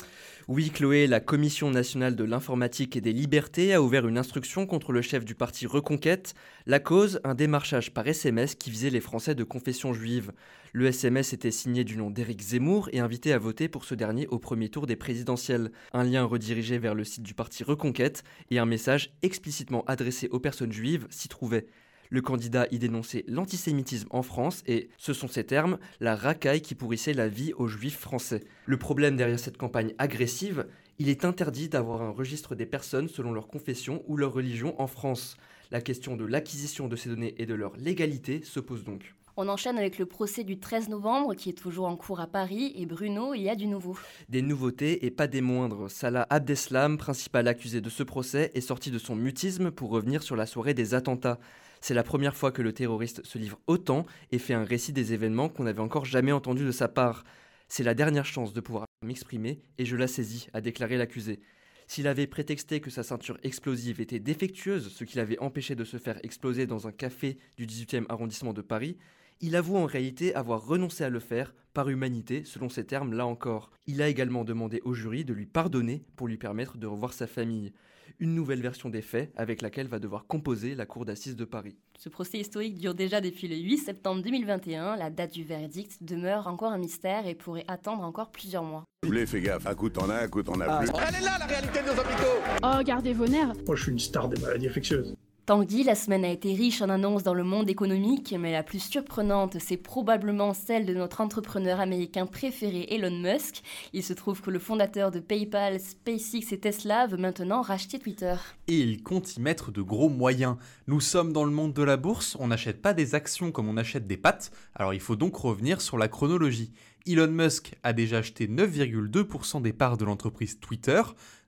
Oui, 0.47 0.69
Chloé, 0.69 1.05
la 1.05 1.19
Commission 1.19 1.69
nationale 1.69 2.15
de 2.15 2.23
l'informatique 2.23 2.95
et 2.95 3.01
des 3.01 3.11
libertés 3.11 3.73
a 3.73 3.81
ouvert 3.81 4.07
une 4.07 4.17
instruction 4.17 4.65
contre 4.65 4.93
le 4.93 5.01
chef 5.01 5.25
du 5.25 5.35
parti 5.35 5.67
Reconquête. 5.67 6.33
La 6.65 6.79
cause, 6.79 7.19
un 7.25 7.35
démarchage 7.35 7.93
par 7.93 8.07
SMS 8.07 8.55
qui 8.55 8.71
visait 8.71 8.89
les 8.89 9.01
Français 9.01 9.35
de 9.35 9.43
confession 9.43 9.91
juive. 9.91 10.31
Le 10.71 10.85
SMS 10.85 11.33
était 11.33 11.49
signé 11.49 11.83
du 11.83 11.97
nom 11.97 12.11
d'Éric 12.11 12.41
Zemmour 12.41 12.89
et 12.93 12.99
invité 12.99 13.33
à 13.33 13.39
voter 13.39 13.67
pour 13.67 13.85
ce 13.85 13.95
dernier 13.95 14.27
au 14.27 14.37
premier 14.37 14.69
tour 14.69 14.85
des 14.85 14.95
présidentielles. 14.95 15.71
Un 15.93 16.03
lien 16.03 16.23
redirigé 16.25 16.77
vers 16.77 16.93
le 16.93 17.03
site 17.03 17.23
du 17.23 17.33
parti 17.33 17.63
Reconquête 17.63 18.23
et 18.51 18.59
un 18.59 18.67
message 18.67 19.11
explicitement 19.23 19.83
adressé 19.87 20.27
aux 20.29 20.39
personnes 20.39 20.71
juives 20.71 21.07
s'y 21.09 21.27
trouvait. 21.27 21.65
Le 22.11 22.21
candidat 22.21 22.67
y 22.69 22.77
dénonçait 22.77 23.23
l'antisémitisme 23.27 24.09
en 24.11 24.21
France 24.21 24.61
et, 24.67 24.89
ce 24.97 25.13
sont 25.13 25.27
ces 25.27 25.43
termes, 25.43 25.79
la 25.99 26.15
racaille 26.15 26.61
qui 26.61 26.75
pourrissait 26.75 27.13
la 27.13 27.27
vie 27.27 27.53
aux 27.53 27.67
juifs 27.67 27.99
français. 27.99 28.43
Le 28.65 28.77
problème 28.77 29.15
derrière 29.15 29.39
cette 29.39 29.57
campagne 29.57 29.95
agressive, 29.97 30.67
il 30.99 31.09
est 31.09 31.25
interdit 31.25 31.69
d'avoir 31.69 32.03
un 32.03 32.11
registre 32.11 32.53
des 32.53 32.67
personnes 32.67 33.07
selon 33.07 33.31
leur 33.31 33.47
confession 33.47 34.03
ou 34.07 34.17
leur 34.17 34.33
religion 34.33 34.79
en 34.79 34.87
France. 34.87 35.35
La 35.71 35.81
question 35.81 36.15
de 36.15 36.25
l'acquisition 36.25 36.87
de 36.87 36.95
ces 36.95 37.09
données 37.09 37.35
et 37.39 37.47
de 37.47 37.55
leur 37.55 37.75
légalité 37.77 38.41
se 38.43 38.59
pose 38.59 38.83
donc. 38.83 39.15
On 39.41 39.47
enchaîne 39.47 39.77
avec 39.77 39.99
le 39.99 40.05
procès 40.05 40.43
du 40.43 40.59
13 40.59 40.89
novembre 40.89 41.33
qui 41.33 41.47
est 41.47 41.53
toujours 41.53 41.85
en 41.85 41.95
cours 41.95 42.19
à 42.19 42.27
Paris. 42.27 42.73
Et 42.75 42.85
Bruno, 42.85 43.33
il 43.33 43.41
y 43.41 43.49
a 43.49 43.55
du 43.55 43.67
nouveau. 43.67 43.97
Des 44.27 44.41
nouveautés 44.41 45.05
et 45.05 45.11
pas 45.11 45.27
des 45.27 45.39
moindres. 45.39 45.89
Salah 45.89 46.27
Abdeslam, 46.29 46.97
principal 46.97 47.47
accusé 47.47 47.79
de 47.79 47.89
ce 47.89 48.03
procès, 48.03 48.51
est 48.53 48.59
sorti 48.59 48.91
de 48.91 48.99
son 48.99 49.15
mutisme 49.15 49.71
pour 49.71 49.91
revenir 49.91 50.23
sur 50.23 50.35
la 50.35 50.45
soirée 50.45 50.73
des 50.73 50.93
attentats. 50.93 51.39
C'est 51.79 51.93
la 51.93 52.03
première 52.03 52.35
fois 52.35 52.51
que 52.51 52.61
le 52.61 52.73
terroriste 52.73 53.25
se 53.25 53.37
livre 53.37 53.61
autant 53.67 54.05
et 54.33 54.39
fait 54.39 54.53
un 54.53 54.65
récit 54.65 54.91
des 54.91 55.13
événements 55.13 55.47
qu'on 55.47 55.63
n'avait 55.63 55.79
encore 55.79 56.03
jamais 56.03 56.33
entendu 56.33 56.65
de 56.65 56.71
sa 56.73 56.89
part. 56.89 57.23
C'est 57.69 57.85
la 57.85 57.93
dernière 57.93 58.25
chance 58.25 58.51
de 58.51 58.59
pouvoir 58.59 58.87
m'exprimer 59.05 59.61
et 59.77 59.85
je 59.85 59.95
la 59.95 60.07
saisis, 60.07 60.49
a 60.51 60.59
déclaré 60.59 60.97
l'accusé. 60.97 61.39
S'il 61.87 62.09
avait 62.09 62.27
prétexté 62.27 62.81
que 62.81 62.89
sa 62.89 63.03
ceinture 63.03 63.37
explosive 63.43 64.01
était 64.01 64.19
défectueuse, 64.19 64.91
ce 64.91 65.05
qui 65.05 65.15
l'avait 65.15 65.39
empêché 65.39 65.75
de 65.75 65.85
se 65.85 65.95
faire 65.95 66.19
exploser 66.23 66.67
dans 66.67 66.87
un 66.87 66.91
café 66.91 67.37
du 67.55 67.65
18e 67.65 68.03
arrondissement 68.09 68.51
de 68.51 68.61
Paris, 68.61 68.97
il 69.41 69.55
avoue 69.55 69.77
en 69.77 69.85
réalité 69.85 70.35
avoir 70.35 70.65
renoncé 70.65 71.03
à 71.03 71.09
le 71.09 71.19
faire 71.19 71.53
par 71.73 71.89
humanité, 71.89 72.43
selon 72.45 72.67
ses 72.67 72.85
termes 72.85 73.13
là 73.13 73.25
encore. 73.25 73.71
Il 73.87 74.01
a 74.01 74.07
également 74.09 74.43
demandé 74.43 74.81
au 74.83 74.93
jury 74.93 75.23
de 75.23 75.33
lui 75.33 75.45
pardonner 75.45 76.03
pour 76.15 76.27
lui 76.27 76.37
permettre 76.37 76.77
de 76.77 76.87
revoir 76.87 77.13
sa 77.13 77.27
famille. 77.27 77.71
Une 78.19 78.35
nouvelle 78.35 78.61
version 78.61 78.89
des 78.89 79.01
faits 79.01 79.31
avec 79.37 79.61
laquelle 79.61 79.87
va 79.87 79.99
devoir 79.99 80.25
composer 80.27 80.75
la 80.75 80.85
cour 80.85 81.05
d'assises 81.05 81.37
de 81.37 81.45
Paris. 81.45 81.77
Ce 81.97 82.09
procès 82.09 82.39
historique 82.39 82.77
dure 82.77 82.93
déjà 82.95 83.21
depuis 83.21 83.47
le 83.47 83.55
8 83.55 83.77
septembre 83.77 84.21
2021. 84.23 84.97
La 84.97 85.09
date 85.09 85.31
du 85.31 85.43
verdict 85.43 86.03
demeure 86.03 86.47
encore 86.47 86.71
un 86.73 86.77
mystère 86.77 87.27
et 87.27 87.35
pourrait 87.35 87.65
attendre 87.69 88.03
encore 88.03 88.31
plusieurs 88.31 88.63
mois. 88.63 88.83
Vous 89.03 89.09
voulez, 89.09 89.25
fais 89.25 89.39
gaffe. 89.39 89.65
Un 89.67 89.75
coup 89.75 89.89
t'en 89.89 90.09
as, 90.09 90.23
un 90.23 90.27
coup 90.27 90.43
t'en 90.43 90.59
as 90.59 90.79
plus. 90.79 90.89
Elle 91.07 91.15
est 91.15 91.25
là 91.25 91.37
la 91.39 91.45
réalité 91.45 91.79
de 91.79 91.85
nos 91.85 91.93
hôpitaux 91.93 92.59
Oh, 92.63 92.83
gardez 92.83 93.13
vos 93.13 93.27
nerfs 93.27 93.53
Moi 93.65 93.75
je 93.75 93.83
suis 93.83 93.91
une 93.91 93.99
star 93.99 94.27
des 94.27 94.41
maladies 94.41 94.67
infectieuses. 94.67 95.15
Tanguy, 95.49 95.83
la 95.83 95.95
semaine 95.95 96.25
a 96.25 96.29
été 96.29 96.53
riche 96.53 96.83
en 96.83 96.89
annonces 96.89 97.23
dans 97.23 97.33
le 97.33 97.43
monde 97.43 97.71
économique, 97.71 98.35
mais 98.37 98.51
la 98.51 98.61
plus 98.61 98.77
surprenante, 98.77 99.57
c'est 99.59 99.77
probablement 99.77 100.53
celle 100.53 100.85
de 100.85 100.93
notre 100.93 101.21
entrepreneur 101.21 101.79
américain 101.79 102.27
préféré 102.27 102.85
Elon 102.91 103.09
Musk. 103.09 103.63
Il 103.91 104.03
se 104.03 104.13
trouve 104.13 104.41
que 104.41 104.51
le 104.51 104.59
fondateur 104.59 105.09
de 105.09 105.19
PayPal, 105.19 105.79
SpaceX 105.79 106.51
et 106.53 106.59
Tesla 106.59 107.07
veut 107.07 107.17
maintenant 107.17 107.63
racheter 107.63 107.97
Twitter. 107.97 108.35
Et 108.67 108.77
il 108.77 109.01
compte 109.01 109.37
y 109.37 109.41
mettre 109.41 109.71
de 109.71 109.81
gros 109.81 110.09
moyens. 110.09 110.55
Nous 110.85 111.01
sommes 111.01 111.33
dans 111.33 111.45
le 111.45 111.51
monde 111.51 111.73
de 111.73 111.81
la 111.81 111.97
bourse, 111.97 112.37
on 112.39 112.49
n'achète 112.49 112.83
pas 112.83 112.93
des 112.93 113.15
actions 113.15 113.51
comme 113.51 113.69
on 113.69 113.77
achète 113.77 114.05
des 114.05 114.17
pâtes, 114.17 114.51
alors 114.75 114.93
il 114.93 114.99
faut 114.99 115.15
donc 115.15 115.35
revenir 115.35 115.81
sur 115.81 115.97
la 115.97 116.09
chronologie. 116.09 116.71
Elon 117.07 117.31
Musk 117.31 117.73
a 117.81 117.93
déjà 117.93 118.19
acheté 118.19 118.47
9,2% 118.47 119.63
des 119.63 119.73
parts 119.73 119.97
de 119.97 120.05
l'entreprise 120.05 120.59
Twitter. 120.59 121.01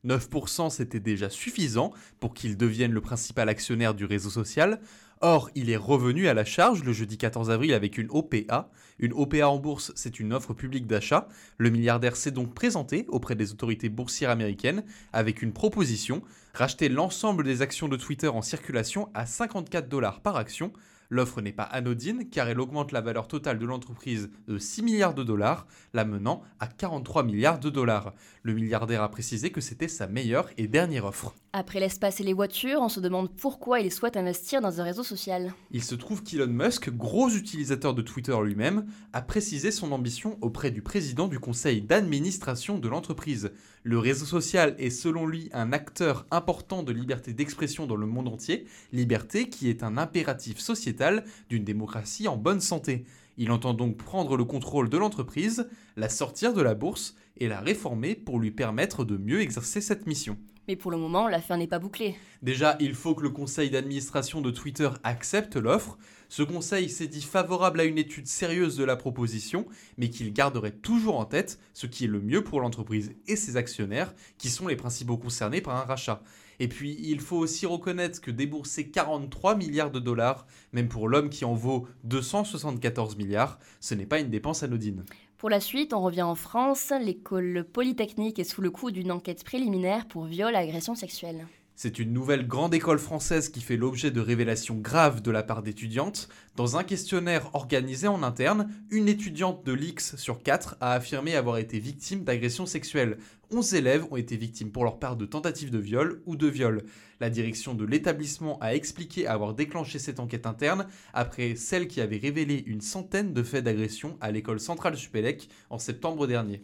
9% 0.06 0.70
c'était 0.70 1.00
déjà 1.00 1.30
suffisant 1.30 1.94
pour 2.20 2.34
qu'il 2.34 2.58
devienne 2.58 2.92
le 2.92 3.02
principal 3.02 3.50
actionnaire 3.50 3.94
du 3.94 4.06
réseau 4.06 4.30
social. 4.30 4.80
Or, 5.24 5.52
il 5.54 5.70
est 5.70 5.78
revenu 5.78 6.28
à 6.28 6.34
la 6.34 6.46
charge 6.46 6.84
le 6.84 6.94
jeudi 6.94 7.18
14 7.18 7.52
avril 7.52 7.74
avec 7.74 8.00
une 8.00 8.10
OPA. 8.10 8.72
Une 8.98 9.14
OPA 9.14 9.48
en 9.48 9.60
bourse, 9.60 9.92
c'est 9.96 10.20
une 10.20 10.34
offre 10.34 10.56
publique 10.56 10.88
d'achat. 10.88 11.28
Le 11.60 11.70
milliardaire 11.70 12.16
s'est 12.16 12.32
donc 12.32 12.56
présenté 12.56 13.06
auprès 13.08 13.36
des 13.36 13.52
autorités 13.52 13.90
boursières 13.90 14.32
américaines 14.32 14.84
avec 15.14 15.44
une 15.44 15.54
proposition 15.54 16.24
racheter 16.54 16.90
l'ensemble 16.90 17.44
des 17.44 17.62
actions 17.62 17.88
de 17.88 17.98
Twitter 17.98 18.28
en 18.28 18.42
circulation 18.42 19.10
à 19.14 19.28
54 19.28 19.88
dollars 19.88 20.22
par 20.22 20.38
action. 20.38 20.74
L'offre 21.14 21.42
n'est 21.42 21.52
pas 21.52 21.64
anodine 21.64 22.30
car 22.30 22.48
elle 22.48 22.62
augmente 22.62 22.94
la 22.94 23.02
valeur 23.02 23.28
totale 23.28 23.60
de 23.60 23.66
l'entreprise 23.66 24.30
de 24.48 24.58
6 24.58 24.82
milliards 24.82 25.14
de 25.14 25.24
dollars, 25.24 25.68
la 25.94 26.06
menant 26.06 26.42
à 26.62 26.68
43 26.68 27.24
milliards 27.24 27.60
de 27.60 27.70
dollars. 27.70 28.14
Le 28.44 28.54
milliardaire 28.54 29.04
a 29.04 29.12
précisé 29.12 29.52
que 29.52 29.60
c'était 29.60 29.90
sa 29.90 30.08
meilleure 30.08 30.50
et 30.58 30.70
dernière 30.70 31.04
offre. 31.04 31.36
Après 31.52 31.82
l'espace 31.82 32.22
et 32.22 32.24
les 32.24 32.32
voitures, 32.32 32.80
on 32.80 32.88
se 32.88 33.02
demande 33.02 33.30
pourquoi 33.36 33.82
il 33.82 33.92
souhaite 33.92 34.16
investir 34.16 34.62
dans 34.62 34.80
un 34.80 34.86
réseau 34.86 35.04
social. 35.04 35.54
Il 35.72 35.84
se 35.84 35.96
trouve 35.96 36.24
qu'Elon 36.24 36.48
Musk, 36.48 36.90
gros 36.92 37.30
utilisateur 37.30 37.94
de 37.94 38.02
Twitter 38.02 38.38
lui-même, 38.42 38.86
a 39.12 39.22
précisé 39.22 39.70
son 39.72 39.92
ambition 39.92 40.38
auprès 40.40 40.72
du 40.72 40.82
président 40.82 41.28
du 41.28 41.40
conseil 41.40 41.82
d'administration 41.82 42.80
de 42.80 42.88
l'entreprise. 42.88 43.52
Le 43.84 44.00
réseau 44.00 44.26
social 44.26 44.76
est 44.78 44.92
selon 44.92 45.28
lui 45.28 45.50
un 45.52 45.74
acteur 45.74 46.26
important 46.32 46.84
de 46.84 46.94
liberté 46.94 47.34
d'expression 47.34 47.86
dans 47.86 47.98
le 47.98 48.08
monde 48.08 48.30
entier, 48.30 48.66
liberté 48.94 49.50
qui 49.50 49.70
est 49.70 49.84
un 49.84 49.98
impératif 49.98 50.60
sociétal 50.60 51.01
d'une 51.50 51.64
démocratie 51.64 52.28
en 52.28 52.38
bonne 52.38 52.62
santé. 52.62 53.06
Il 53.38 53.52
entend 53.52 53.74
donc 53.74 53.98
prendre 53.98 54.38
le 54.38 54.46
contrôle 54.46 54.90
de 54.90 54.98
l'entreprise, 54.98 55.68
la 55.96 56.10
sortir 56.10 56.54
de 56.54 56.62
la 56.62 56.76
bourse 56.76 57.16
et 57.38 57.48
la 57.48 57.60
réformer 57.60 58.16
pour 58.16 58.40
lui 58.40 58.52
permettre 58.52 59.04
de 59.04 59.18
mieux 59.18 59.42
exercer 59.42 59.82
cette 59.82 60.06
mission. 60.06 60.38
Mais 60.68 60.76
pour 60.76 60.92
le 60.92 60.98
moment, 60.98 61.28
l'affaire 61.28 61.58
n'est 61.58 61.68
pas 61.68 61.80
bouclée. 61.80 62.16
Déjà, 62.44 62.78
il 62.80 62.94
faut 62.94 63.16
que 63.16 63.24
le 63.24 63.32
conseil 63.32 63.72
d'administration 63.72 64.42
de 64.42 64.52
Twitter 64.52 64.90
accepte 65.04 65.56
l'offre. 65.56 65.98
Ce 66.30 66.44
conseil 66.44 66.88
s'est 66.90 67.08
dit 67.08 67.24
favorable 67.24 67.80
à 67.80 67.84
une 67.84 67.98
étude 67.98 68.28
sérieuse 68.28 68.78
de 68.78 68.84
la 68.84 68.96
proposition, 68.96 69.66
mais 69.98 70.10
qu'il 70.10 70.32
garderait 70.34 70.72
toujours 70.72 71.20
en 71.20 71.26
tête 71.26 71.60
ce 71.74 71.88
qui 71.88 72.06
est 72.06 72.08
le 72.08 72.22
mieux 72.22 72.44
pour 72.44 72.62
l'entreprise 72.62 73.14
et 73.28 73.36
ses 73.36 73.58
actionnaires, 73.58 74.14
qui 74.38 74.50
sont 74.50 74.68
les 74.68 74.76
principaux 74.76 75.18
concernés 75.18 75.62
par 75.62 75.76
un 75.76 75.86
rachat. 75.86 76.22
Et 76.62 76.68
puis, 76.68 76.96
il 77.00 77.22
faut 77.22 77.38
aussi 77.38 77.66
reconnaître 77.66 78.22
que 78.22 78.30
débourser 78.30 78.92
43 78.92 79.56
milliards 79.56 79.90
de 79.90 79.98
dollars, 79.98 80.46
même 80.74 80.90
pour 80.90 81.10
l'homme 81.10 81.32
qui 81.32 81.44
en 81.44 81.56
vaut 81.56 81.88
274 82.04 83.18
milliards, 83.18 83.58
ce 83.80 83.96
n'est 83.96 84.06
pas 84.06 84.20
une 84.20 84.30
dépense 84.30 84.62
anodine. 84.62 85.04
Pour 85.40 85.50
la 85.50 85.60
suite, 85.60 85.92
on 85.92 86.02
revient 86.02 86.22
en 86.22 86.36
France. 86.36 86.94
L'école 87.02 87.66
polytechnique 87.74 88.38
est 88.38 88.44
sous 88.44 88.62
le 88.62 88.70
coup 88.70 88.92
d'une 88.92 89.12
enquête 89.12 89.44
préliminaire 89.44 90.08
pour 90.08 90.26
viol 90.26 90.54
et 90.54 90.58
agression 90.58 90.94
sexuelle. 90.94 91.48
C'est 91.84 91.98
une 91.98 92.14
nouvelle 92.14 92.46
grande 92.46 92.76
école 92.76 93.00
française 93.00 93.50
qui 93.50 93.60
fait 93.60 93.76
l'objet 93.76 94.12
de 94.12 94.22
révélations 94.22 94.76
graves 94.76 95.24
de 95.24 95.32
la 95.32 95.42
part 95.42 95.64
d'étudiantes. 95.64 96.30
Dans 96.56 96.78
un 96.78 96.84
questionnaire 96.84 97.50
organisé 97.54 98.08
en 98.08 98.22
interne, 98.22 98.70
une 98.92 99.10
étudiante 99.10 99.66
de 99.66 99.74
l'X 99.74 100.16
sur 100.16 100.44
4 100.44 100.78
a 100.80 100.92
affirmé 100.92 101.36
avoir 101.36 101.58
été 101.58 101.80
victime 101.80 102.24
d'agressions 102.24 102.68
sexuelles. 102.68 103.18
11 103.50 103.74
élèves 103.74 104.06
ont 104.12 104.16
été 104.16 104.38
victimes 104.38 104.72
pour 104.72 104.84
leur 104.84 105.00
part 105.00 105.18
de 105.18 105.26
tentatives 105.26 105.72
de 105.72 105.80
viol 105.80 106.22
ou 106.28 106.36
de 106.36 106.46
viol. 106.46 106.84
La 107.20 107.32
direction 107.32 107.74
de 107.74 107.84
l'établissement 107.84 108.60
a 108.60 108.76
expliqué 108.76 109.26
avoir 109.26 109.56
déclenché 109.56 109.98
cette 109.98 110.20
enquête 110.20 110.46
interne 110.46 110.86
après 111.16 111.56
celle 111.56 111.88
qui 111.88 112.00
avait 112.00 112.18
révélé 112.18 112.64
une 112.68 112.82
centaine 112.82 113.34
de 113.34 113.42
faits 113.42 113.64
d'agression 113.64 114.18
à 114.22 114.30
l'école 114.30 114.60
centrale 114.60 114.96
Supélec 114.96 115.50
en 115.72 115.80
septembre 115.80 116.28
dernier. 116.28 116.64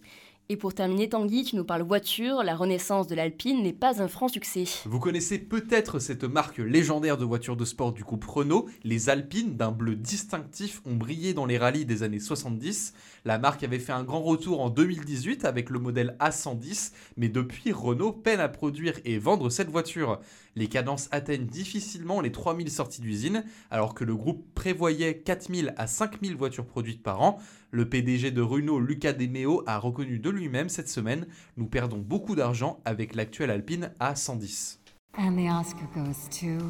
Et 0.50 0.56
pour 0.56 0.74
terminer, 0.74 1.10
Tanguy, 1.10 1.44
tu 1.44 1.58
nous 1.58 1.66
parles 1.66 1.82
voiture. 1.82 2.42
La 2.42 2.56
renaissance 2.56 3.08
de 3.08 3.16
l'Alpine 3.16 3.64
n'est 3.64 3.74
pas 3.74 4.02
un 4.02 4.08
franc 4.08 4.30
succès. 4.30 4.64
Vous 4.86 5.02
connaissez 5.02 5.40
peut-être 5.40 6.00
cette 6.00 6.24
marque 6.24 6.60
légendaire 6.60 7.18
de 7.18 7.26
voitures 7.26 7.58
de 7.58 7.66
sport 7.66 7.92
du 7.92 8.06
groupe 8.06 8.24
Renault. 8.24 8.70
Les 8.86 9.10
Alpines, 9.10 9.58
d'un 9.58 9.72
bleu 9.72 9.98
distinctif, 9.98 10.82
ont 10.86 10.96
brillé 10.96 11.34
dans 11.34 11.46
les 11.46 11.58
rallyes 11.58 11.84
des 11.84 12.02
années 12.02 12.22
70. 12.22 12.94
La 13.26 13.40
marque 13.40 13.64
avait 13.64 13.78
fait 13.78 13.92
un 13.92 14.06
grand 14.06 14.22
retour 14.22 14.62
en 14.62 14.70
2018 14.70 15.44
avec 15.44 15.70
le 15.70 15.80
modèle 15.80 16.16
A110, 16.22 16.94
mais 17.18 17.28
depuis, 17.28 17.74
Renault 17.74 18.14
peine 18.14 18.40
à 18.40 18.48
produire 18.48 18.94
et 19.04 19.18
vendre 19.18 19.50
cette 19.50 19.70
voiture. 19.70 20.22
Les 20.58 20.70
cadences 20.70 21.08
atteignent 21.12 21.46
difficilement 21.46 22.20
les 22.20 22.32
3000 22.32 22.72
sorties 22.72 23.02
d'usine, 23.02 23.44
alors 23.70 23.94
que 23.94 24.04
le 24.04 24.16
groupe 24.16 24.44
prévoyait 24.56 25.20
4000 25.20 25.76
à 25.78 25.86
5000 25.86 26.36
voitures 26.36 26.66
produites 26.66 27.04
par 27.04 27.22
an. 27.22 27.38
Le 27.70 27.88
PDG 27.88 28.32
de 28.32 28.42
Renault, 28.42 28.80
Lucas 28.80 29.14
Demeo, 29.14 29.62
a 29.68 29.78
reconnu 29.78 30.18
de 30.18 30.32
lui-même 30.32 30.68
cette 30.68 30.90
semaine 30.90 31.28
Nous 31.58 31.68
perdons 31.68 32.00
beaucoup 32.00 32.36
d'argent 32.36 32.80
avec 32.86 33.14
l'actuelle 33.14 33.52
Alpine 33.52 33.92
A110. 34.00 34.80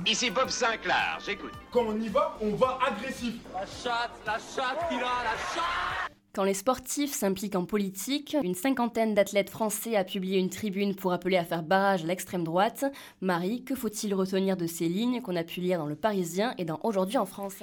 Ici 0.06 0.32
Bob 0.32 0.50
Sinclair, 0.50 1.20
j'écoute. 1.25 1.53
Quand 1.72 1.86
on 1.88 1.98
y 1.98 2.10
va, 2.10 2.38
on 2.41 2.56
va 2.56 2.79
agressif. 2.86 3.36
La 3.53 3.65
chatte, 3.65 4.12
la 4.25 4.34
chatte 4.34 4.89
qu'il 4.89 5.00
a, 5.00 5.24
la 5.24 5.38
chatte 5.56 6.06
quand 6.38 6.44
les 6.44 6.53
sportifs 6.53 7.13
s'impliquent 7.13 7.56
en 7.56 7.65
politique, 7.65 8.38
une 8.44 8.53
cinquantaine 8.53 9.15
d'athlètes 9.15 9.50
français 9.50 9.96
a 9.96 10.03
publié 10.03 10.38
une 10.38 10.51
tribune 10.51 10.94
pour 10.94 11.12
appeler 11.12 11.36
à 11.36 11.44
faire 11.44 11.63
barrage 11.63 12.03
à 12.03 12.06
l'extrême 12.06 12.44
droite. 12.44 12.86
Marie, 13.22 13.63
que 13.63 13.74
faut-il 13.74 14.13
retenir 14.13 14.56
de 14.56 14.67
ces 14.67 14.88
lignes 14.88 15.24
qu'on 15.24 15.36
a 15.36 15.44
pu 15.44 15.62
lire 15.62 15.79
dans 15.79 15.88
Le 15.88 15.96
Parisien 15.96 16.53
et 16.60 16.63
dans 16.63 16.79
Aujourd'hui 16.84 17.17
en 17.17 17.25
France? 17.25 17.56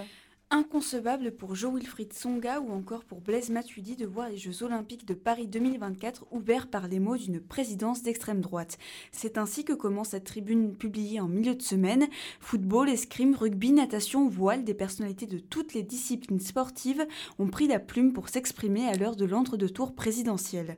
Inconcevable 0.50 1.32
pour 1.32 1.56
Jo 1.56 1.72
Wilfried 1.72 2.12
Songa 2.12 2.60
ou 2.60 2.70
encore 2.70 3.04
pour 3.04 3.20
Blaise 3.20 3.50
Matuidi 3.50 3.96
de 3.96 4.06
voir 4.06 4.28
les 4.28 4.36
Jeux 4.36 4.62
Olympiques 4.62 5.06
de 5.06 5.14
Paris 5.14 5.48
2024 5.48 6.26
ouverts 6.30 6.68
par 6.68 6.86
les 6.86 7.00
mots 7.00 7.16
d'une 7.16 7.40
présidence 7.40 8.02
d'extrême 8.02 8.40
droite. 8.40 8.78
C'est 9.10 9.36
ainsi 9.36 9.64
que 9.64 9.72
commence 9.72 10.10
cette 10.10 10.24
tribune 10.24 10.76
publiée 10.76 11.18
en 11.18 11.26
milieu 11.26 11.56
de 11.56 11.62
semaine. 11.62 12.06
Football, 12.38 12.88
escrime, 12.88 13.34
rugby, 13.34 13.72
natation, 13.72 14.28
voile, 14.28 14.62
des 14.62 14.74
personnalités 14.74 15.26
de 15.26 15.38
toutes 15.38 15.74
les 15.74 15.82
disciplines 15.82 16.38
sportives 16.38 17.04
ont 17.40 17.48
pris 17.48 17.66
la 17.66 17.80
plume 17.80 18.12
pour 18.12 18.28
s'exprimer 18.28 18.86
à 18.86 18.96
l'heure 18.96 19.16
de 19.16 19.24
l'entre-deux-tours 19.24 19.94
présidentiel. 19.94 20.76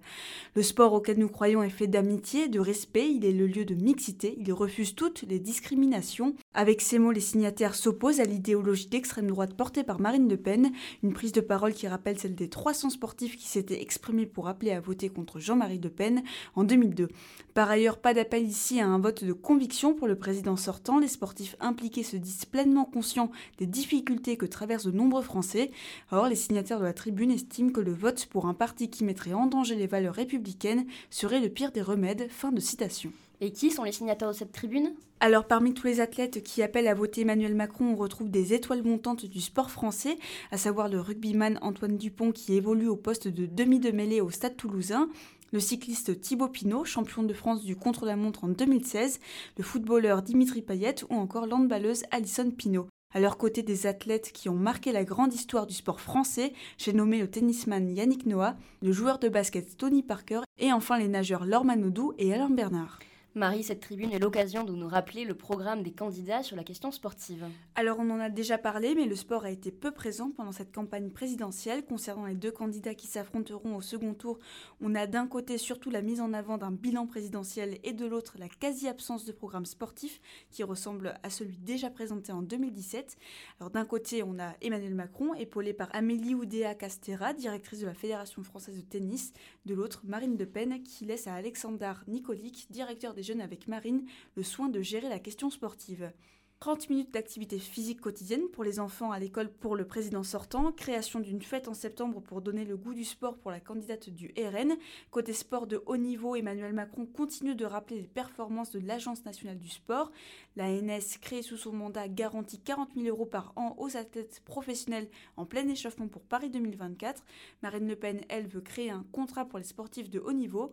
Le 0.54 0.62
sport 0.62 0.94
auquel 0.94 1.18
nous 1.18 1.28
croyons 1.28 1.62
est 1.62 1.68
fait 1.68 1.87
d'amitié, 1.87 2.49
de 2.49 2.61
respect, 2.61 3.12
il 3.12 3.26
est 3.26 3.32
le 3.32 3.46
lieu 3.46 3.66
de 3.66 3.75
mixité, 3.75 4.37
il 4.38 4.52
refuse 4.52 4.94
toutes 4.94 5.23
les 5.23 5.38
discriminations. 5.38 6.35
Avec 6.58 6.80
ces 6.80 6.98
mots, 6.98 7.12
les 7.12 7.20
signataires 7.20 7.75
s'opposent 7.75 8.18
à 8.18 8.25
l'idéologie 8.25 8.86
d'extrême 8.86 9.26
droite 9.26 9.52
portée 9.52 9.84
par 9.84 10.00
Marine 10.00 10.26
Le 10.26 10.38
Pen, 10.38 10.72
une 11.02 11.12
prise 11.12 11.32
de 11.32 11.42
parole 11.42 11.75
qui 11.75 11.86
rappelle 11.86 12.18
celle 12.18 12.34
des 12.34 12.48
300 12.48 12.88
sportifs 12.88 13.36
qui 13.36 13.46
s'étaient 13.46 13.82
exprimés 13.82 14.25
pour 14.25 14.48
appeler 14.48 14.70
à 14.70 14.80
voter 14.80 15.10
contre 15.10 15.38
Jean-Marie 15.38 15.80
Le 15.80 15.90
Pen 15.90 16.22
en 16.54 16.64
2002. 16.64 17.08
Par 17.52 17.68
ailleurs, 17.70 17.98
pas 17.98 18.14
d'appel 18.14 18.46
ici 18.46 18.80
à 18.80 18.86
un 18.86 18.98
vote 18.98 19.22
de 19.22 19.34
conviction 19.34 19.92
pour 19.92 20.06
le 20.06 20.16
président 20.16 20.56
sortant. 20.56 20.98
Les 20.98 21.08
sportifs 21.08 21.56
impliqués 21.60 22.02
se 22.02 22.16
disent 22.16 22.46
pleinement 22.46 22.86
conscients 22.86 23.30
des 23.58 23.66
difficultés 23.66 24.38
que 24.38 24.46
traversent 24.46 24.86
de 24.86 24.92
nombreux 24.92 25.20
Français. 25.20 25.70
Or, 26.10 26.26
les 26.26 26.36
signataires 26.36 26.80
de 26.80 26.84
la 26.84 26.94
tribune 26.94 27.32
estiment 27.32 27.70
que 27.70 27.82
le 27.82 27.92
vote 27.92 28.25
pour 28.30 28.46
un 28.46 28.54
parti 28.54 28.88
qui 28.88 29.04
mettrait 29.04 29.34
en 29.34 29.44
danger 29.44 29.75
les 29.75 29.86
valeurs 29.86 30.14
républicaines 30.14 30.86
serait 31.10 31.40
le 31.40 31.50
pire 31.50 31.72
des 31.72 31.82
remèdes. 31.82 32.28
Fin 32.30 32.50
de 32.50 32.60
citation. 32.60 33.12
Et 33.40 33.52
qui 33.52 33.71
sont 33.71 33.85
les 33.85 33.93
signataires 33.93 34.28
de 34.28 34.35
cette 34.35 34.52
tribune? 34.52 34.95
Alors 35.21 35.47
parmi 35.47 35.75
tous 35.75 35.87
les 35.87 36.00
athlètes 36.00 36.43
qui 36.43 36.62
appellent 36.62 36.88
à 36.88 36.95
voter 36.95 37.23
Emmanuel 37.23 37.55
Macron, 37.55 37.93
on 37.93 37.97
retrouve 37.97 38.31
des 38.31 38.55
étoiles 38.55 38.83
montantes 38.83 39.26
du 39.26 39.40
sport 39.40 39.71
français, 39.71 40.16
à 40.50 40.59
savoir 40.59 40.88
le 40.88 41.00
rugbyman 41.00 41.59
Antoine 41.62 41.97
Dupont 41.97 42.33
qui 42.33 42.55
évolue 42.55 42.88
au 42.88 42.97
poste 42.97 43.28
de 43.28 43.47
demi 43.47 43.78
de 43.78 43.90
mêlée 43.90 44.21
au 44.21 44.31
Stade 44.31 44.57
toulousain, 44.57 45.09
le 45.52 45.61
cycliste 45.61 46.21
Thibaut 46.21 46.49
Pinot, 46.49 46.85
champion 46.85 47.23
de 47.23 47.33
France 47.33 47.64
du 47.64 47.76
contre-la-montre 47.76 48.45
en 48.45 48.49
2016, 48.49 49.21
le 49.57 49.64
footballeur 49.64 50.23
Dimitri 50.23 50.62
Payet 50.62 50.97
ou 51.09 51.14
encore 51.14 51.47
l'handballeuse 51.47 52.05
Alison 52.11 52.50
Pinot. 52.50 52.88
À 53.14 53.21
leur 53.21 53.38
côté 53.38 53.62
des 53.62 53.87
athlètes 53.87 54.33
qui 54.33 54.49
ont 54.49 54.57
marqué 54.57 54.93
la 54.93 55.05
grande 55.05 55.33
histoire 55.33 55.66
du 55.66 55.75
sport 55.75 56.00
français, 56.00 56.52
j'ai 56.76 56.93
nommé 56.93 57.19
le 57.19 57.31
tennisman 57.31 57.88
Yannick 57.88 58.26
Noah, 58.26 58.57
le 58.83 58.93
joueur 58.93 59.19
de 59.19 59.28
basket 59.28 59.76
Tony 59.76 60.02
Parker 60.02 60.40
et 60.59 60.73
enfin 60.73 60.99
les 60.99 61.09
nageurs 61.09 61.47
Laure 61.47 61.64
Manodou 61.64 62.12
et 62.19 62.35
Alain 62.35 62.50
Bernard. 62.50 62.99
Marie, 63.37 63.64
cette 63.64 63.81
tribune 63.81 64.12
est 64.12 64.19
l'occasion 64.19 64.64
de 64.64 64.73
nous 64.73 64.88
rappeler 64.88 65.26
le 65.26 65.35
programme 65.35 65.83
des 65.83 65.93
candidats 65.93 66.43
sur 66.43 66.57
la 66.57 66.64
question 66.64 66.90
sportive. 66.90 67.45
Alors 67.75 67.99
on 68.00 68.09
en 68.09 68.19
a 68.19 68.31
déjà 68.31 68.57
parlé, 68.57 68.95
mais 68.95 69.05
le 69.05 69.14
sport 69.14 69.45
a 69.45 69.50
été 69.50 69.71
peu 69.71 69.90
présent 69.90 70.31
pendant 70.35 70.52
cette 70.52 70.75
campagne 70.75 71.11
présidentielle. 71.11 71.85
Concernant 71.85 72.25
les 72.25 72.35
deux 72.35 72.50
candidats 72.50 72.95
qui 72.95 73.07
s'affronteront 73.07 73.76
au 73.76 73.83
second 73.83 74.14
tour, 74.14 74.38
on 74.81 74.95
a 74.95 75.07
d'un 75.07 75.26
côté 75.26 75.59
surtout 75.59 75.90
la 75.90 76.00
mise 76.00 76.23
en 76.23 76.33
avant 76.33 76.57
d'un 76.57 76.71
bilan 76.71 77.07
présidentiel 77.07 77.76
et 77.85 77.93
de 77.93 78.07
l'autre 78.07 78.37
la 78.38 78.49
quasi-absence 78.49 79.26
de 79.26 79.33
programme 79.33 79.66
sportif 79.66 80.19
qui 80.50 80.62
ressemble 80.62 81.21
à 81.23 81.28
celui 81.28 81.59
déjà 81.59 81.90
présenté 81.90 82.33
en 82.33 82.40
2017. 82.40 83.19
Alors 83.61 83.71
d'un 83.71 83.85
côté, 83.85 84.23
on 84.23 84.38
a 84.38 84.55
Emmanuel 84.62 84.95
Macron, 84.95 85.35
épaulé 85.35 85.75
par 85.75 85.95
Amélie 85.95 86.35
Oudéa 86.35 86.75
Castera, 86.75 87.35
directrice 87.35 87.81
de 87.81 87.87
la 87.87 87.93
Fédération 87.93 88.43
française 88.43 88.76
de 88.76 88.81
tennis. 88.81 89.35
De 89.66 89.75
l'autre, 89.75 90.00
Marine 90.05 90.38
Le 90.38 90.47
Pen, 90.47 90.83
qui 90.83 91.05
laisse 91.05 91.26
à 91.26 91.35
Alexandre 91.35 92.02
Nicolic, 92.09 92.69
directeur 92.71 93.12
des 93.12 93.25
Jeunes 93.26 93.40
avec 93.40 93.66
Marine 93.66 94.06
le 94.37 94.45
soin 94.45 94.68
de 94.68 94.80
gérer 94.80 95.09
la 95.09 95.18
question 95.18 95.50
sportive. 95.50 96.12
30 96.61 96.88
minutes 96.88 97.12
d'activité 97.12 97.59
physique 97.59 98.00
quotidienne 98.00 98.49
pour 98.50 98.64
les 98.64 98.80
enfants 98.80 99.11
à 99.11 99.18
l'école 99.18 99.52
pour 99.52 99.76
le 99.76 99.87
président 99.87 100.23
sortant, 100.23 100.73
création 100.73 101.21
d'une 101.21 101.42
fête 101.42 101.68
en 101.68 101.75
septembre 101.75 102.23
pour 102.23 102.40
donner 102.40 102.64
le 102.64 102.78
goût 102.78 102.95
du 102.95 103.04
sport 103.04 103.37
pour 103.37 103.50
la 103.50 103.61
candidate 103.61 104.09
du 104.09 104.33
RN. 104.38 104.75
Côté 105.11 105.35
sport 105.35 105.66
de 105.66 105.83
haut 105.85 105.99
niveau, 105.99 106.35
Emmanuel 106.35 106.73
Macron 106.73 107.04
continue 107.04 107.54
de 107.54 107.66
rappeler 107.66 108.00
les 108.00 108.06
performances 108.06 108.71
de 108.71 108.78
l'Agence 108.78 109.25
nationale 109.26 109.59
du 109.59 109.68
sport. 109.68 110.12
La 110.56 110.71
NS, 110.71 111.18
créée 111.21 111.42
sous 111.42 111.59
son 111.59 111.73
mandat, 111.73 112.09
garantit 112.09 112.61
40 112.61 112.90
000 112.95 113.09
euros 113.09 113.26
par 113.26 113.52
an 113.56 113.75
aux 113.78 113.97
athlètes 113.97 114.40
professionnels 114.47 115.11
en 115.37 115.45
plein 115.45 115.68
échauffement 115.68 116.09
pour 116.09 116.23
Paris 116.23 116.49
2024. 116.49 117.23
Marine 117.62 117.87
Le 117.87 117.97
Pen, 117.97 118.23
elle, 118.30 118.47
veut 118.47 118.62
créer 118.62 118.90
un 118.90 119.04
contrat 119.12 119.45
pour 119.45 119.59
les 119.59 119.64
sportifs 119.64 120.09
de 120.09 120.21
haut 120.21 120.33
niveau, 120.33 120.73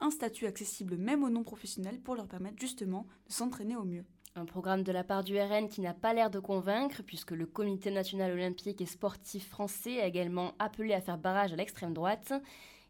un 0.00 0.10
statut 0.10 0.46
accessible 0.46 0.96
même 0.96 1.24
aux 1.24 1.30
non-professionnels 1.30 2.00
pour 2.00 2.14
leur 2.14 2.26
permettre 2.26 2.60
justement 2.60 3.06
de 3.26 3.32
s'entraîner 3.32 3.76
au 3.76 3.84
mieux. 3.84 4.04
Un 4.36 4.46
programme 4.46 4.82
de 4.82 4.90
la 4.90 5.04
part 5.04 5.22
du 5.22 5.38
RN 5.38 5.68
qui 5.68 5.80
n'a 5.80 5.94
pas 5.94 6.12
l'air 6.12 6.28
de 6.28 6.40
convaincre, 6.40 7.02
puisque 7.06 7.30
le 7.30 7.46
Comité 7.46 7.92
national 7.92 8.32
olympique 8.32 8.80
et 8.80 8.86
sportif 8.86 9.48
français 9.48 10.00
a 10.00 10.06
également 10.06 10.54
appelé 10.58 10.92
à 10.92 11.00
faire 11.00 11.18
barrage 11.18 11.52
à 11.52 11.56
l'extrême 11.56 11.94
droite. 11.94 12.32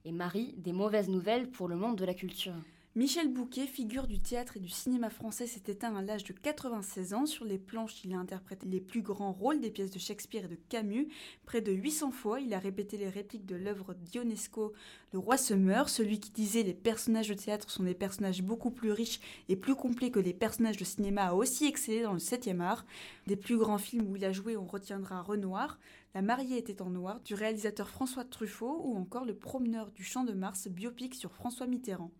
Et 0.06 0.12
Marie, 0.12 0.54
des 0.56 0.72
mauvaises 0.72 1.10
nouvelles 1.10 1.50
pour 1.50 1.68
le 1.68 1.76
monde 1.76 1.96
de 1.96 2.04
la 2.06 2.14
culture. 2.14 2.54
Michel 2.96 3.26
Bouquet, 3.26 3.66
figure 3.66 4.06
du 4.06 4.20
théâtre 4.20 4.56
et 4.56 4.60
du 4.60 4.68
cinéma 4.68 5.10
français, 5.10 5.48
s'est 5.48 5.68
éteint 5.68 5.96
à 5.96 6.00
l'âge 6.00 6.22
de 6.22 6.32
96 6.32 7.12
ans. 7.14 7.26
Sur 7.26 7.44
les 7.44 7.58
planches, 7.58 8.04
il 8.04 8.14
a 8.14 8.18
interprété 8.18 8.68
les 8.68 8.80
plus 8.80 9.02
grands 9.02 9.32
rôles 9.32 9.60
des 9.60 9.72
pièces 9.72 9.90
de 9.90 9.98
Shakespeare 9.98 10.44
et 10.44 10.48
de 10.48 10.58
Camus. 10.68 11.08
Près 11.44 11.60
de 11.60 11.72
800 11.72 12.12
fois, 12.12 12.38
il 12.38 12.54
a 12.54 12.60
répété 12.60 12.96
les 12.96 13.08
répliques 13.08 13.46
de 13.46 13.56
l'œuvre 13.56 13.94
d'Ionesco 13.94 14.74
Le 15.12 15.18
roi 15.18 15.36
se 15.38 15.54
meurt, 15.54 15.88
celui 15.88 16.20
qui 16.20 16.30
disait 16.30 16.62
les 16.62 16.72
personnages 16.72 17.26
de 17.26 17.34
théâtre 17.34 17.68
sont 17.68 17.82
des 17.82 17.94
personnages 17.94 18.42
beaucoup 18.42 18.70
plus 18.70 18.92
riches 18.92 19.18
et 19.48 19.56
plus 19.56 19.74
complets 19.74 20.12
que 20.12 20.20
les 20.20 20.32
personnages 20.32 20.76
de 20.76 20.84
cinéma 20.84 21.24
a 21.24 21.34
aussi 21.34 21.66
excellé 21.66 22.02
dans 22.02 22.12
le 22.12 22.20
7e 22.20 22.60
art. 22.60 22.86
Des 23.26 23.34
plus 23.34 23.58
grands 23.58 23.78
films 23.78 24.08
où 24.08 24.14
il 24.14 24.24
a 24.24 24.30
joué, 24.30 24.56
on 24.56 24.66
retiendra 24.66 25.20
Renoir, 25.20 25.80
La 26.14 26.22
mariée 26.22 26.58
était 26.58 26.80
en 26.80 26.90
noir, 26.90 27.18
du 27.22 27.34
réalisateur 27.34 27.88
François 27.88 28.22
Truffaut 28.22 28.82
ou 28.84 28.96
encore 28.96 29.24
Le 29.24 29.34
promeneur 29.34 29.90
du 29.90 30.04
champ 30.04 30.22
de 30.22 30.32
Mars, 30.32 30.68
biopic 30.68 31.16
sur 31.16 31.32
François 31.32 31.66
Mitterrand. 31.66 32.12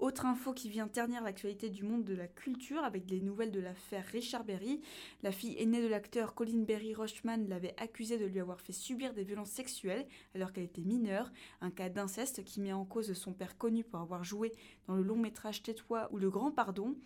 Autre 0.00 0.24
info 0.24 0.54
qui 0.54 0.70
vient 0.70 0.88
ternir 0.88 1.22
l'actualité 1.22 1.68
du 1.68 1.82
monde 1.82 2.04
de 2.04 2.14
la 2.14 2.26
culture 2.26 2.82
avec 2.82 3.10
les 3.10 3.20
nouvelles 3.20 3.50
de 3.50 3.60
l'affaire 3.60 4.06
Richard 4.06 4.44
Berry. 4.44 4.80
La 5.22 5.30
fille 5.30 5.58
aînée 5.58 5.82
de 5.82 5.88
l'acteur 5.88 6.34
Colin 6.34 6.62
Berry 6.62 6.94
Rochman 6.94 7.46
l'avait 7.46 7.74
accusé 7.76 8.16
de 8.16 8.24
lui 8.24 8.40
avoir 8.40 8.62
fait 8.62 8.72
subir 8.72 9.12
des 9.12 9.24
violences 9.24 9.50
sexuelles 9.50 10.06
alors 10.34 10.54
qu'elle 10.54 10.64
était 10.64 10.80
mineure, 10.80 11.30
un 11.60 11.70
cas 11.70 11.90
d'inceste 11.90 12.44
qui 12.44 12.62
met 12.62 12.72
en 12.72 12.86
cause 12.86 13.12
son 13.12 13.34
père 13.34 13.58
connu 13.58 13.84
pour 13.84 14.00
avoir 14.00 14.24
joué 14.24 14.52
dans 14.88 14.94
le 14.94 15.02
long 15.02 15.18
métrage 15.18 15.62
Tais-toi 15.62 16.08
ou 16.12 16.16
Le 16.16 16.30
Grand 16.30 16.50
Pardon. 16.50 16.96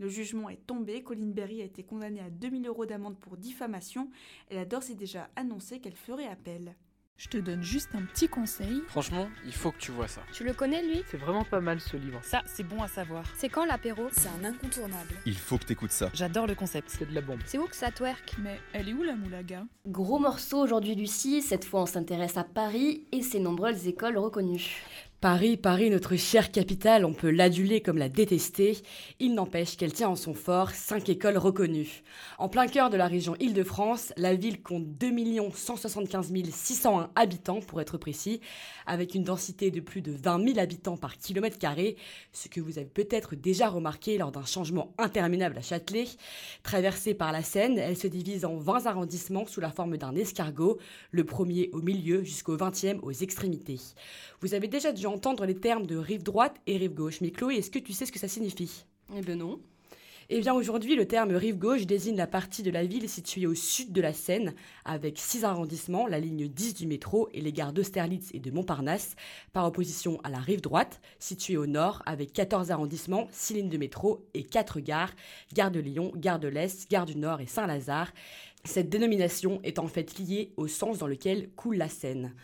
Le 0.00 0.08
jugement 0.08 0.50
est 0.50 0.66
tombé, 0.66 1.04
Colin 1.04 1.30
Berry 1.30 1.62
a 1.62 1.66
été 1.66 1.84
condamnée 1.84 2.20
à 2.20 2.30
2000 2.30 2.66
euros 2.66 2.84
d'amende 2.84 3.20
pour 3.20 3.36
diffamation. 3.36 4.10
Elle 4.48 4.58
a 4.58 4.64
d'ores 4.64 4.90
et 4.90 4.96
déjà 4.96 5.30
annoncé 5.36 5.78
qu'elle 5.78 5.94
ferait 5.94 6.26
appel. 6.26 6.74
Je 7.20 7.28
te 7.28 7.36
donne 7.36 7.62
juste 7.62 7.90
un 7.94 8.00
petit 8.00 8.28
conseil. 8.28 8.82
Franchement, 8.88 9.28
il 9.44 9.52
faut 9.52 9.72
que 9.72 9.78
tu 9.78 9.90
vois 9.90 10.08
ça. 10.08 10.22
Tu 10.32 10.42
le 10.42 10.54
connais, 10.54 10.82
lui? 10.82 11.04
C'est 11.10 11.18
vraiment 11.18 11.44
pas 11.44 11.60
mal 11.60 11.78
ce 11.78 11.98
livre. 11.98 12.18
Ça, 12.22 12.40
c'est 12.46 12.62
bon 12.62 12.82
à 12.82 12.88
savoir. 12.88 13.24
C'est 13.36 13.50
quand 13.50 13.66
l'apéro? 13.66 14.08
C'est 14.10 14.30
un 14.30 14.42
incontournable. 14.42 15.12
Il 15.26 15.36
faut 15.36 15.58
que 15.58 15.64
t'écoutes 15.64 15.90
ça. 15.90 16.08
J'adore 16.14 16.46
le 16.46 16.54
concept. 16.54 16.88
C'est 16.88 17.06
de 17.06 17.14
la 17.14 17.20
bombe. 17.20 17.40
C'est 17.44 17.58
où 17.58 17.66
que 17.66 17.76
ça 17.76 17.90
twerk? 17.90 18.36
Mais 18.38 18.58
elle 18.72 18.88
est 18.88 18.94
où 18.94 19.02
la 19.02 19.16
moulaga? 19.16 19.66
Gros 19.86 20.18
morceau 20.18 20.62
aujourd'hui, 20.62 20.94
Lucie. 20.94 21.42
Cette 21.42 21.66
fois, 21.66 21.82
on 21.82 21.86
s'intéresse 21.86 22.38
à 22.38 22.44
Paris 22.44 23.04
et 23.12 23.20
ses 23.20 23.38
nombreuses 23.38 23.86
écoles 23.86 24.16
reconnues. 24.16 24.82
Paris, 25.20 25.58
Paris, 25.58 25.90
notre 25.90 26.16
chère 26.16 26.50
capitale, 26.50 27.04
on 27.04 27.12
peut 27.12 27.28
l'aduler 27.28 27.82
comme 27.82 27.98
la 27.98 28.08
détester. 28.08 28.78
Il 29.18 29.34
n'empêche 29.34 29.76
qu'elle 29.76 29.92
tient 29.92 30.08
en 30.08 30.16
son 30.16 30.32
fort 30.32 30.70
cinq 30.70 31.10
écoles 31.10 31.36
reconnues. 31.36 32.02
En 32.38 32.48
plein 32.48 32.66
cœur 32.66 32.88
de 32.88 32.96
la 32.96 33.06
région 33.06 33.36
Île-de-France, 33.38 34.14
la 34.16 34.34
ville 34.34 34.62
compte 34.62 34.96
2 34.96 35.10
175 35.52 36.32
601 36.50 37.10
habitants, 37.16 37.60
pour 37.60 37.82
être 37.82 37.98
précis, 37.98 38.40
avec 38.86 39.14
une 39.14 39.22
densité 39.22 39.70
de 39.70 39.80
plus 39.80 40.00
de 40.00 40.12
20 40.12 40.42
000 40.54 40.58
habitants 40.58 40.96
par 40.96 41.18
kilomètre 41.18 41.58
carré, 41.58 41.96
ce 42.32 42.48
que 42.48 42.62
vous 42.62 42.78
avez 42.78 42.88
peut-être 42.88 43.34
déjà 43.36 43.68
remarqué 43.68 44.16
lors 44.16 44.32
d'un 44.32 44.46
changement 44.46 44.94
interminable 44.96 45.58
à 45.58 45.62
Châtelet. 45.62 46.06
Traversée 46.62 47.12
par 47.12 47.30
la 47.32 47.42
Seine, 47.42 47.76
elle 47.76 47.98
se 47.98 48.06
divise 48.06 48.46
en 48.46 48.56
20 48.56 48.86
arrondissements 48.86 49.46
sous 49.46 49.60
la 49.60 49.70
forme 49.70 49.98
d'un 49.98 50.16
escargot, 50.16 50.78
le 51.10 51.24
premier 51.24 51.68
au 51.74 51.82
milieu 51.82 52.24
jusqu'au 52.24 52.56
20e 52.56 53.00
aux 53.02 53.12
extrémités. 53.12 53.80
Vous 54.40 54.54
avez 54.54 54.66
déjà 54.66 54.92
dû 54.92 55.09
entendre 55.10 55.44
les 55.44 55.56
termes 55.56 55.86
de 55.86 55.96
rive 55.96 56.22
droite 56.22 56.56
et 56.66 56.76
rive 56.76 56.94
gauche. 56.94 57.20
Mais 57.20 57.30
Chloé, 57.30 57.56
est-ce 57.56 57.70
que 57.70 57.78
tu 57.78 57.92
sais 57.92 58.06
ce 58.06 58.12
que 58.12 58.18
ça 58.18 58.28
signifie? 58.28 58.84
Eh 59.16 59.20
bien 59.20 59.36
non. 59.36 59.60
Eh 60.32 60.38
bien 60.40 60.54
aujourd'hui, 60.54 60.94
le 60.94 61.08
terme 61.08 61.32
rive 61.32 61.58
gauche 61.58 61.86
désigne 61.86 62.16
la 62.16 62.28
partie 62.28 62.62
de 62.62 62.70
la 62.70 62.84
ville 62.84 63.08
située 63.08 63.48
au 63.48 63.54
sud 63.56 63.90
de 63.90 64.00
la 64.00 64.12
Seine, 64.12 64.54
avec 64.84 65.18
six 65.18 65.42
arrondissements, 65.42 66.06
la 66.06 66.20
ligne 66.20 66.46
10 66.46 66.74
du 66.74 66.86
métro 66.86 67.28
et 67.34 67.40
les 67.40 67.52
gares 67.52 67.72
d'Austerlitz 67.72 68.30
et 68.32 68.38
de 68.38 68.52
Montparnasse, 68.52 69.16
par 69.52 69.66
opposition 69.66 70.20
à 70.22 70.30
la 70.30 70.38
rive 70.38 70.60
droite, 70.60 71.00
située 71.18 71.56
au 71.56 71.66
nord, 71.66 72.00
avec 72.06 72.32
14 72.32 72.70
arrondissements, 72.70 73.26
6 73.32 73.54
lignes 73.54 73.68
de 73.70 73.76
métro 73.76 74.24
et 74.32 74.44
4 74.44 74.78
gares, 74.78 75.12
gare 75.52 75.72
de 75.72 75.80
Lyon, 75.80 76.12
gare 76.14 76.38
de 76.38 76.46
l'Est, 76.46 76.88
gare 76.88 77.06
du 77.06 77.16
Nord 77.16 77.40
et 77.40 77.46
Saint-Lazare. 77.46 78.12
Cette 78.64 78.88
dénomination 78.88 79.58
est 79.64 79.80
en 79.80 79.88
fait 79.88 80.16
liée 80.20 80.52
au 80.56 80.68
sens 80.68 80.98
dans 80.98 81.08
lequel 81.08 81.50
coule 81.56 81.76
la 81.76 81.88
Seine. 81.88 82.34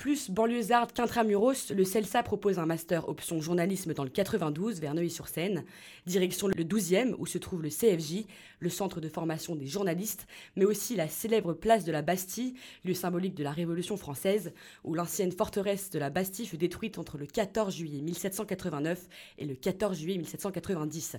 Plus 0.00 0.30
banlieusarde 0.30 0.92
qu'intramuros, 0.92 1.68
le 1.68 1.84
CELSA 1.84 2.22
propose 2.22 2.58
un 2.58 2.64
master 2.64 3.10
option 3.10 3.38
journalisme 3.42 3.92
dans 3.92 4.02
le 4.02 4.08
92 4.08 4.80
vers 4.80 4.94
Neuilly-sur-Seine, 4.94 5.62
direction 6.06 6.48
le 6.48 6.64
12e 6.64 7.14
où 7.18 7.26
se 7.26 7.36
trouve 7.36 7.62
le 7.62 7.68
CFJ, 7.68 8.24
le 8.60 8.70
centre 8.70 9.02
de 9.02 9.10
formation 9.10 9.54
des 9.54 9.66
journalistes, 9.66 10.26
mais 10.56 10.64
aussi 10.64 10.96
la 10.96 11.06
célèbre 11.06 11.52
place 11.52 11.84
de 11.84 11.92
la 11.92 12.00
Bastille, 12.00 12.54
lieu 12.82 12.94
symbolique 12.94 13.34
de 13.34 13.44
la 13.44 13.52
Révolution 13.52 13.98
française, 13.98 14.54
où 14.84 14.94
l'ancienne 14.94 15.32
forteresse 15.32 15.90
de 15.90 15.98
la 15.98 16.08
Bastille 16.08 16.46
fut 16.46 16.56
détruite 16.56 16.96
entre 16.96 17.18
le 17.18 17.26
14 17.26 17.76
juillet 17.76 18.00
1789 18.00 19.06
et 19.36 19.44
le 19.44 19.54
14 19.54 19.98
juillet 19.98 20.16
1790. 20.16 21.16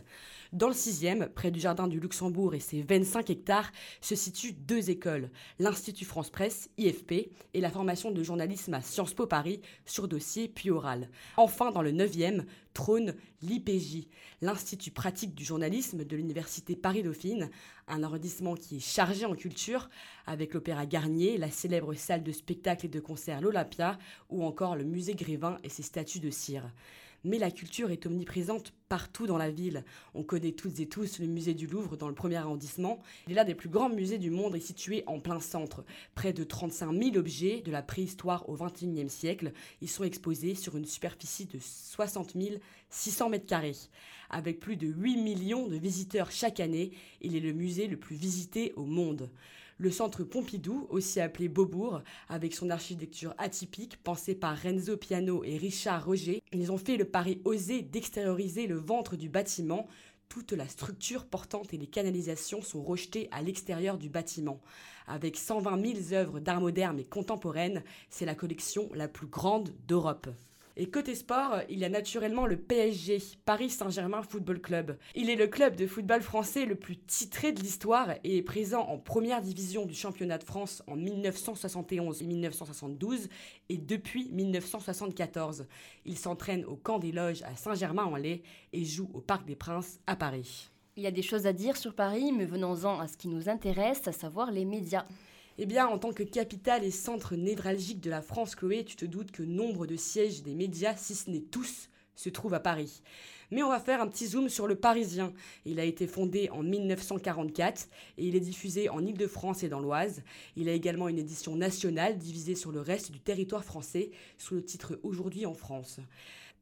Dans 0.54 0.68
le 0.68 0.74
6e, 0.74 1.30
près 1.30 1.52
du 1.52 1.60
jardin 1.60 1.88
du 1.88 2.00
Luxembourg 2.00 2.56
et 2.56 2.60
ses 2.60 2.82
25 2.82 3.30
hectares, 3.30 3.72
se 4.02 4.16
situent 4.16 4.54
deux 4.54 4.90
écoles, 4.90 5.30
l'Institut 5.60 6.06
France 6.06 6.32
Presse, 6.32 6.72
IFP, 6.80 7.30
et 7.54 7.62
la 7.62 7.70
formation 7.70 8.10
de 8.10 8.24
journalisme 8.24 8.71
à 8.74 8.82
Sciences 8.82 9.14
Po 9.14 9.28
Paris 9.28 9.62
sur 9.86 10.08
dossier 10.08 10.48
puis 10.48 10.70
oral. 10.70 11.10
Enfin, 11.38 11.72
dans 11.72 11.82
le 11.82 11.92
9e, 11.92 12.46
trône 12.74 13.16
l'IPJ, 13.42 14.08
l'Institut 14.42 14.92
pratique 14.92 15.36
du 15.36 15.44
journalisme 15.44 16.04
de 16.04 16.16
l'Université 16.16 16.76
Paris-Dauphine, 16.76 17.50
un 17.88 18.04
arrondissement 18.04 18.56
qui 18.56 18.78
est 18.78 18.80
chargé 18.80 19.26
en 19.26 19.36
culture, 19.36 19.90
avec 20.26 20.54
l'Opéra 20.54 20.86
Garnier, 20.86 21.38
la 21.38 21.52
célèbre 21.52 21.94
salle 21.94 22.24
de 22.24 22.32
spectacle 22.32 22.86
et 22.86 22.90
de 22.90 23.00
concert 23.00 23.42
l'Olympia, 23.42 23.98
ou 24.30 24.44
encore 24.44 24.76
le 24.76 24.84
musée 24.84 25.16
Grévin 25.16 25.58
et 25.64 25.70
ses 25.70 25.84
statues 25.84 26.20
de 26.20 26.30
cire 26.30 26.72
mais 27.24 27.38
la 27.38 27.52
culture 27.52 27.92
est 27.92 28.06
omniprésente 28.06 28.74
partout 28.90 29.28
dans 29.28 29.38
la 29.38 29.52
ville. 29.52 29.86
On 30.14 30.24
connaît 30.24 30.52
toutes 30.52 30.80
et 30.80 30.88
tous 30.88 31.20
le 31.20 31.28
musée 31.28 31.54
du 31.54 31.68
Louvre 31.68 31.98
dans 31.98 32.08
le 32.08 32.16
premier 32.16 32.36
arrondissement. 32.36 33.00
Il 33.28 33.34
est 33.34 33.36
l'un 33.36 33.46
des 33.46 33.56
plus 33.56 33.70
grands 33.70 33.90
musées 33.90 34.18
du 34.18 34.32
monde 34.32 34.56
et 34.56 34.60
situé 34.60 35.04
en 35.08 35.20
plein 35.20 35.40
centre. 35.40 35.86
Près 36.16 36.34
de 36.34 36.44
35 36.44 36.92
000 36.92 37.18
objets 37.18 37.62
de 37.62 37.72
la 37.72 37.82
préhistoire 37.82 38.50
au 38.50 38.56
XXIe 38.56 39.10
siècle, 39.10 39.54
ils 39.82 39.90
sont 39.90 40.04
exposés 40.04 40.56
sur 40.56 40.76
une 40.76 40.86
superficie 40.86 41.46
de 41.46 41.60
60 41.60 42.36
600 42.90 43.30
mètres 43.30 43.46
carrés. 43.46 43.78
Avec 44.30 44.60
plus 44.60 44.76
de 44.76 44.88
8 44.88 45.18
millions 45.18 45.68
de 45.68 45.76
visiteurs 45.76 46.32
chaque 46.32 46.60
année, 46.60 46.92
il 47.22 47.36
est 47.36 47.42
le 47.42 47.54
musée 47.54 47.88
le 47.88 47.98
plus 47.98 48.16
visité 48.16 48.74
au 48.76 48.86
monde 48.86 49.30
le 49.82 49.90
centre 49.90 50.24
Pompidou, 50.24 50.86
aussi 50.92 51.20
appelé 51.20 51.50
Beaubourg, 51.50 52.04
avec 52.30 52.54
son 52.54 52.70
architecture 52.70 53.34
atypique 53.40 53.98
pensée 54.04 54.36
par 54.36 54.56
Renzo 54.56 54.96
Piano 54.96 55.44
et 55.44 55.58
Richard 55.58 56.06
Roger. 56.06 56.44
Ils 56.54 56.72
ont 56.72 56.78
fait 56.78 56.98
le 56.98 57.06
pari 57.06 57.42
osé 57.46 57.82
d'extérioriser 57.82 58.68
le 58.68 58.78
ventre 58.78 59.16
du 59.16 59.28
bâtiment. 59.28 59.88
Toute 60.30 60.52
la 60.52 60.68
structure 60.68 61.26
portante 61.26 61.74
et 61.74 61.78
les 61.78 61.88
canalisations 61.88 62.62
sont 62.62 62.84
rejetées 62.84 63.28
à 63.32 63.42
l'extérieur 63.42 63.98
du 63.98 64.08
bâtiment. 64.08 64.62
Avec 65.08 65.36
120 65.36 66.10
000 66.10 66.14
œuvres 66.14 66.40
d'art 66.40 66.62
moderne 66.62 67.00
et 67.00 67.04
contemporaines, 67.04 67.84
c'est 68.12 68.26
la 68.26 68.36
collection 68.36 68.88
la 68.94 69.08
plus 69.08 69.28
grande 69.28 69.74
d'Europe. 69.88 70.30
Et 70.82 70.90
côté 70.90 71.14
sport, 71.14 71.60
il 71.70 71.78
y 71.78 71.86
a 71.86 71.90
naturellement 71.90 72.48
le 72.48 72.58
PSG, 72.58 73.20
Paris 73.46 73.70
Saint-Germain 73.70 74.24
Football 74.24 74.60
Club. 74.60 74.98
Il 75.14 75.30
est 75.30 75.36
le 75.36 75.46
club 75.46 75.76
de 75.76 75.86
football 75.86 76.24
français 76.24 76.66
le 76.66 76.74
plus 76.74 76.98
titré 76.98 77.52
de 77.52 77.62
l'histoire 77.62 78.10
et 78.24 78.38
est 78.38 78.42
présent 78.42 78.82
en 78.88 78.98
première 78.98 79.44
division 79.44 79.86
du 79.86 79.94
championnat 79.94 80.40
de 80.40 80.44
France 80.44 80.82
en 80.88 80.96
1971 80.96 82.24
et 82.24 82.26
1972 82.26 83.30
et 83.70 83.78
depuis 83.78 84.32
1974. 84.32 85.68
Il 86.06 86.18
s'entraîne 86.18 86.66
au 86.66 86.78
camp 86.78 86.98
des 86.98 87.12
loges 87.12 87.44
à 87.44 87.56
Saint-Germain-en-Laye 87.56 88.42
et 88.74 88.84
joue 88.84 89.12
au 89.14 89.22
Parc 89.22 89.46
des 89.46 89.56
Princes 89.56 90.00
à 90.08 90.16
Paris. 90.16 90.72
Il 90.98 91.04
y 91.04 91.08
a 91.08 91.12
des 91.12 91.22
choses 91.22 91.46
à 91.46 91.54
dire 91.54 91.78
sur 91.78 91.94
Paris, 91.94 92.32
mais 92.36 92.46
venons-en 92.46 93.00
à 93.00 93.08
ce 93.08 93.18
qui 93.18 93.28
nous 93.28 93.50
intéresse, 93.50 94.08
à 94.08 94.14
savoir 94.14 94.50
les 94.50 94.66
médias. 94.66 95.06
Eh 95.64 95.68
bien, 95.68 95.86
en 95.86 96.00
tant 96.00 96.12
que 96.12 96.24
capitale 96.24 96.84
et 96.84 96.90
centre 96.90 97.36
névralgique 97.36 98.02
de 98.02 98.10
la 98.10 98.24
France, 98.24 98.56
Chloé, 98.56 98.84
tu 98.84 98.96
te 98.96 99.06
doutes 99.06 99.30
que 99.30 99.44
nombre 99.44 99.86
de 99.86 99.96
sièges 99.96 100.42
des 100.42 100.56
médias, 100.56 100.96
si 100.96 101.14
ce 101.14 101.30
n'est 101.30 101.44
tous, 101.44 101.92
se 102.16 102.30
trouve 102.30 102.56
à 102.56 102.60
Paris. 102.60 103.04
Mais 103.52 103.62
on 103.62 103.70
va 103.70 103.80
faire 103.80 104.02
un 104.02 104.08
petit 104.08 104.26
zoom 104.26 104.50
sur 104.50 104.66
le 104.66 104.74
Parisien. 104.74 105.34
Il 105.66 105.80
a 105.80 105.84
été 105.84 106.08
fondé 106.08 106.50
en 106.50 106.64
1944 106.64 107.90
et 108.18 108.26
il 108.26 108.36
est 108.36 108.40
diffusé 108.40 108.90
en 108.90 109.06
Ile-de-France 109.06 109.62
et 109.62 109.70
dans 109.70 109.82
l'Oise. 109.82 110.24
Il 110.56 110.68
a 110.68 110.74
également 110.74 111.10
une 111.10 111.20
édition 111.20 111.56
nationale 111.56 112.18
divisée 112.18 112.56
sur 112.56 112.72
le 112.72 112.82
reste 112.82 113.12
du 113.12 113.20
territoire 113.20 113.64
français 113.64 114.10
sous 114.40 114.56
le 114.56 114.66
titre 114.66 115.00
Aujourd'hui 115.04 115.46
en 115.46 115.54
France. 115.54 116.00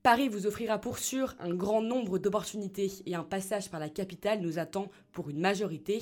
Paris 0.01 0.29
vous 0.29 0.47
offrira 0.47 0.79
pour 0.79 0.97
sûr 0.97 1.35
un 1.39 1.53
grand 1.53 1.81
nombre 1.81 2.19
d'opportunités 2.19 2.89
et 3.05 3.15
un 3.15 3.23
passage 3.23 3.69
par 3.69 3.81
la 3.81 3.89
capitale 3.89 4.39
nous 4.39 4.57
attend 4.57 4.89
pour 5.11 5.29
une 5.29 5.41
majorité. 5.41 6.01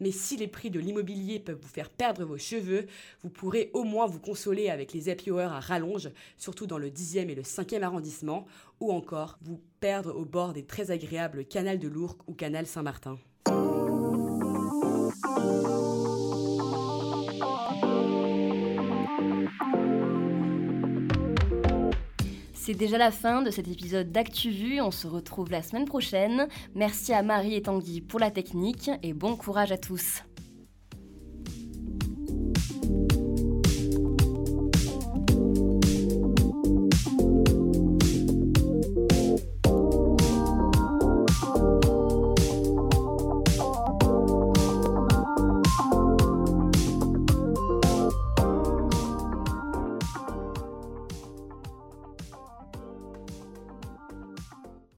Mais 0.00 0.10
si 0.10 0.36
les 0.36 0.48
prix 0.48 0.70
de 0.70 0.80
l'immobilier 0.80 1.38
peuvent 1.38 1.60
vous 1.60 1.68
faire 1.68 1.88
perdre 1.88 2.24
vos 2.24 2.36
cheveux, 2.36 2.86
vous 3.22 3.30
pourrez 3.30 3.70
au 3.74 3.84
moins 3.84 4.06
vous 4.08 4.18
consoler 4.18 4.70
avec 4.70 4.92
les 4.92 5.08
happy 5.08 5.30
à 5.30 5.60
rallonge, 5.60 6.10
surtout 6.36 6.66
dans 6.66 6.78
le 6.78 6.90
10e 6.90 7.28
et 7.28 7.36
le 7.36 7.42
5e 7.42 7.82
arrondissement, 7.82 8.44
ou 8.80 8.90
encore 8.90 9.38
vous 9.42 9.60
perdre 9.78 10.16
au 10.16 10.24
bord 10.24 10.52
des 10.52 10.64
très 10.64 10.90
agréables 10.90 11.44
canals 11.44 11.78
de 11.78 11.88
l'Ourcq 11.88 12.18
ou 12.26 12.34
canal 12.34 12.66
Saint-Martin. 12.66 13.18
C'est 22.68 22.74
déjà 22.74 22.98
la 22.98 23.10
fin 23.10 23.40
de 23.40 23.50
cet 23.50 23.66
épisode 23.66 24.12
d'ActuVu. 24.12 24.82
On 24.82 24.90
se 24.90 25.06
retrouve 25.06 25.50
la 25.50 25.62
semaine 25.62 25.86
prochaine. 25.86 26.48
Merci 26.74 27.14
à 27.14 27.22
Marie 27.22 27.54
et 27.54 27.62
Tanguy 27.62 28.02
pour 28.02 28.20
la 28.20 28.30
technique 28.30 28.90
et 29.02 29.14
bon 29.14 29.36
courage 29.36 29.72
à 29.72 29.78
tous. 29.78 30.22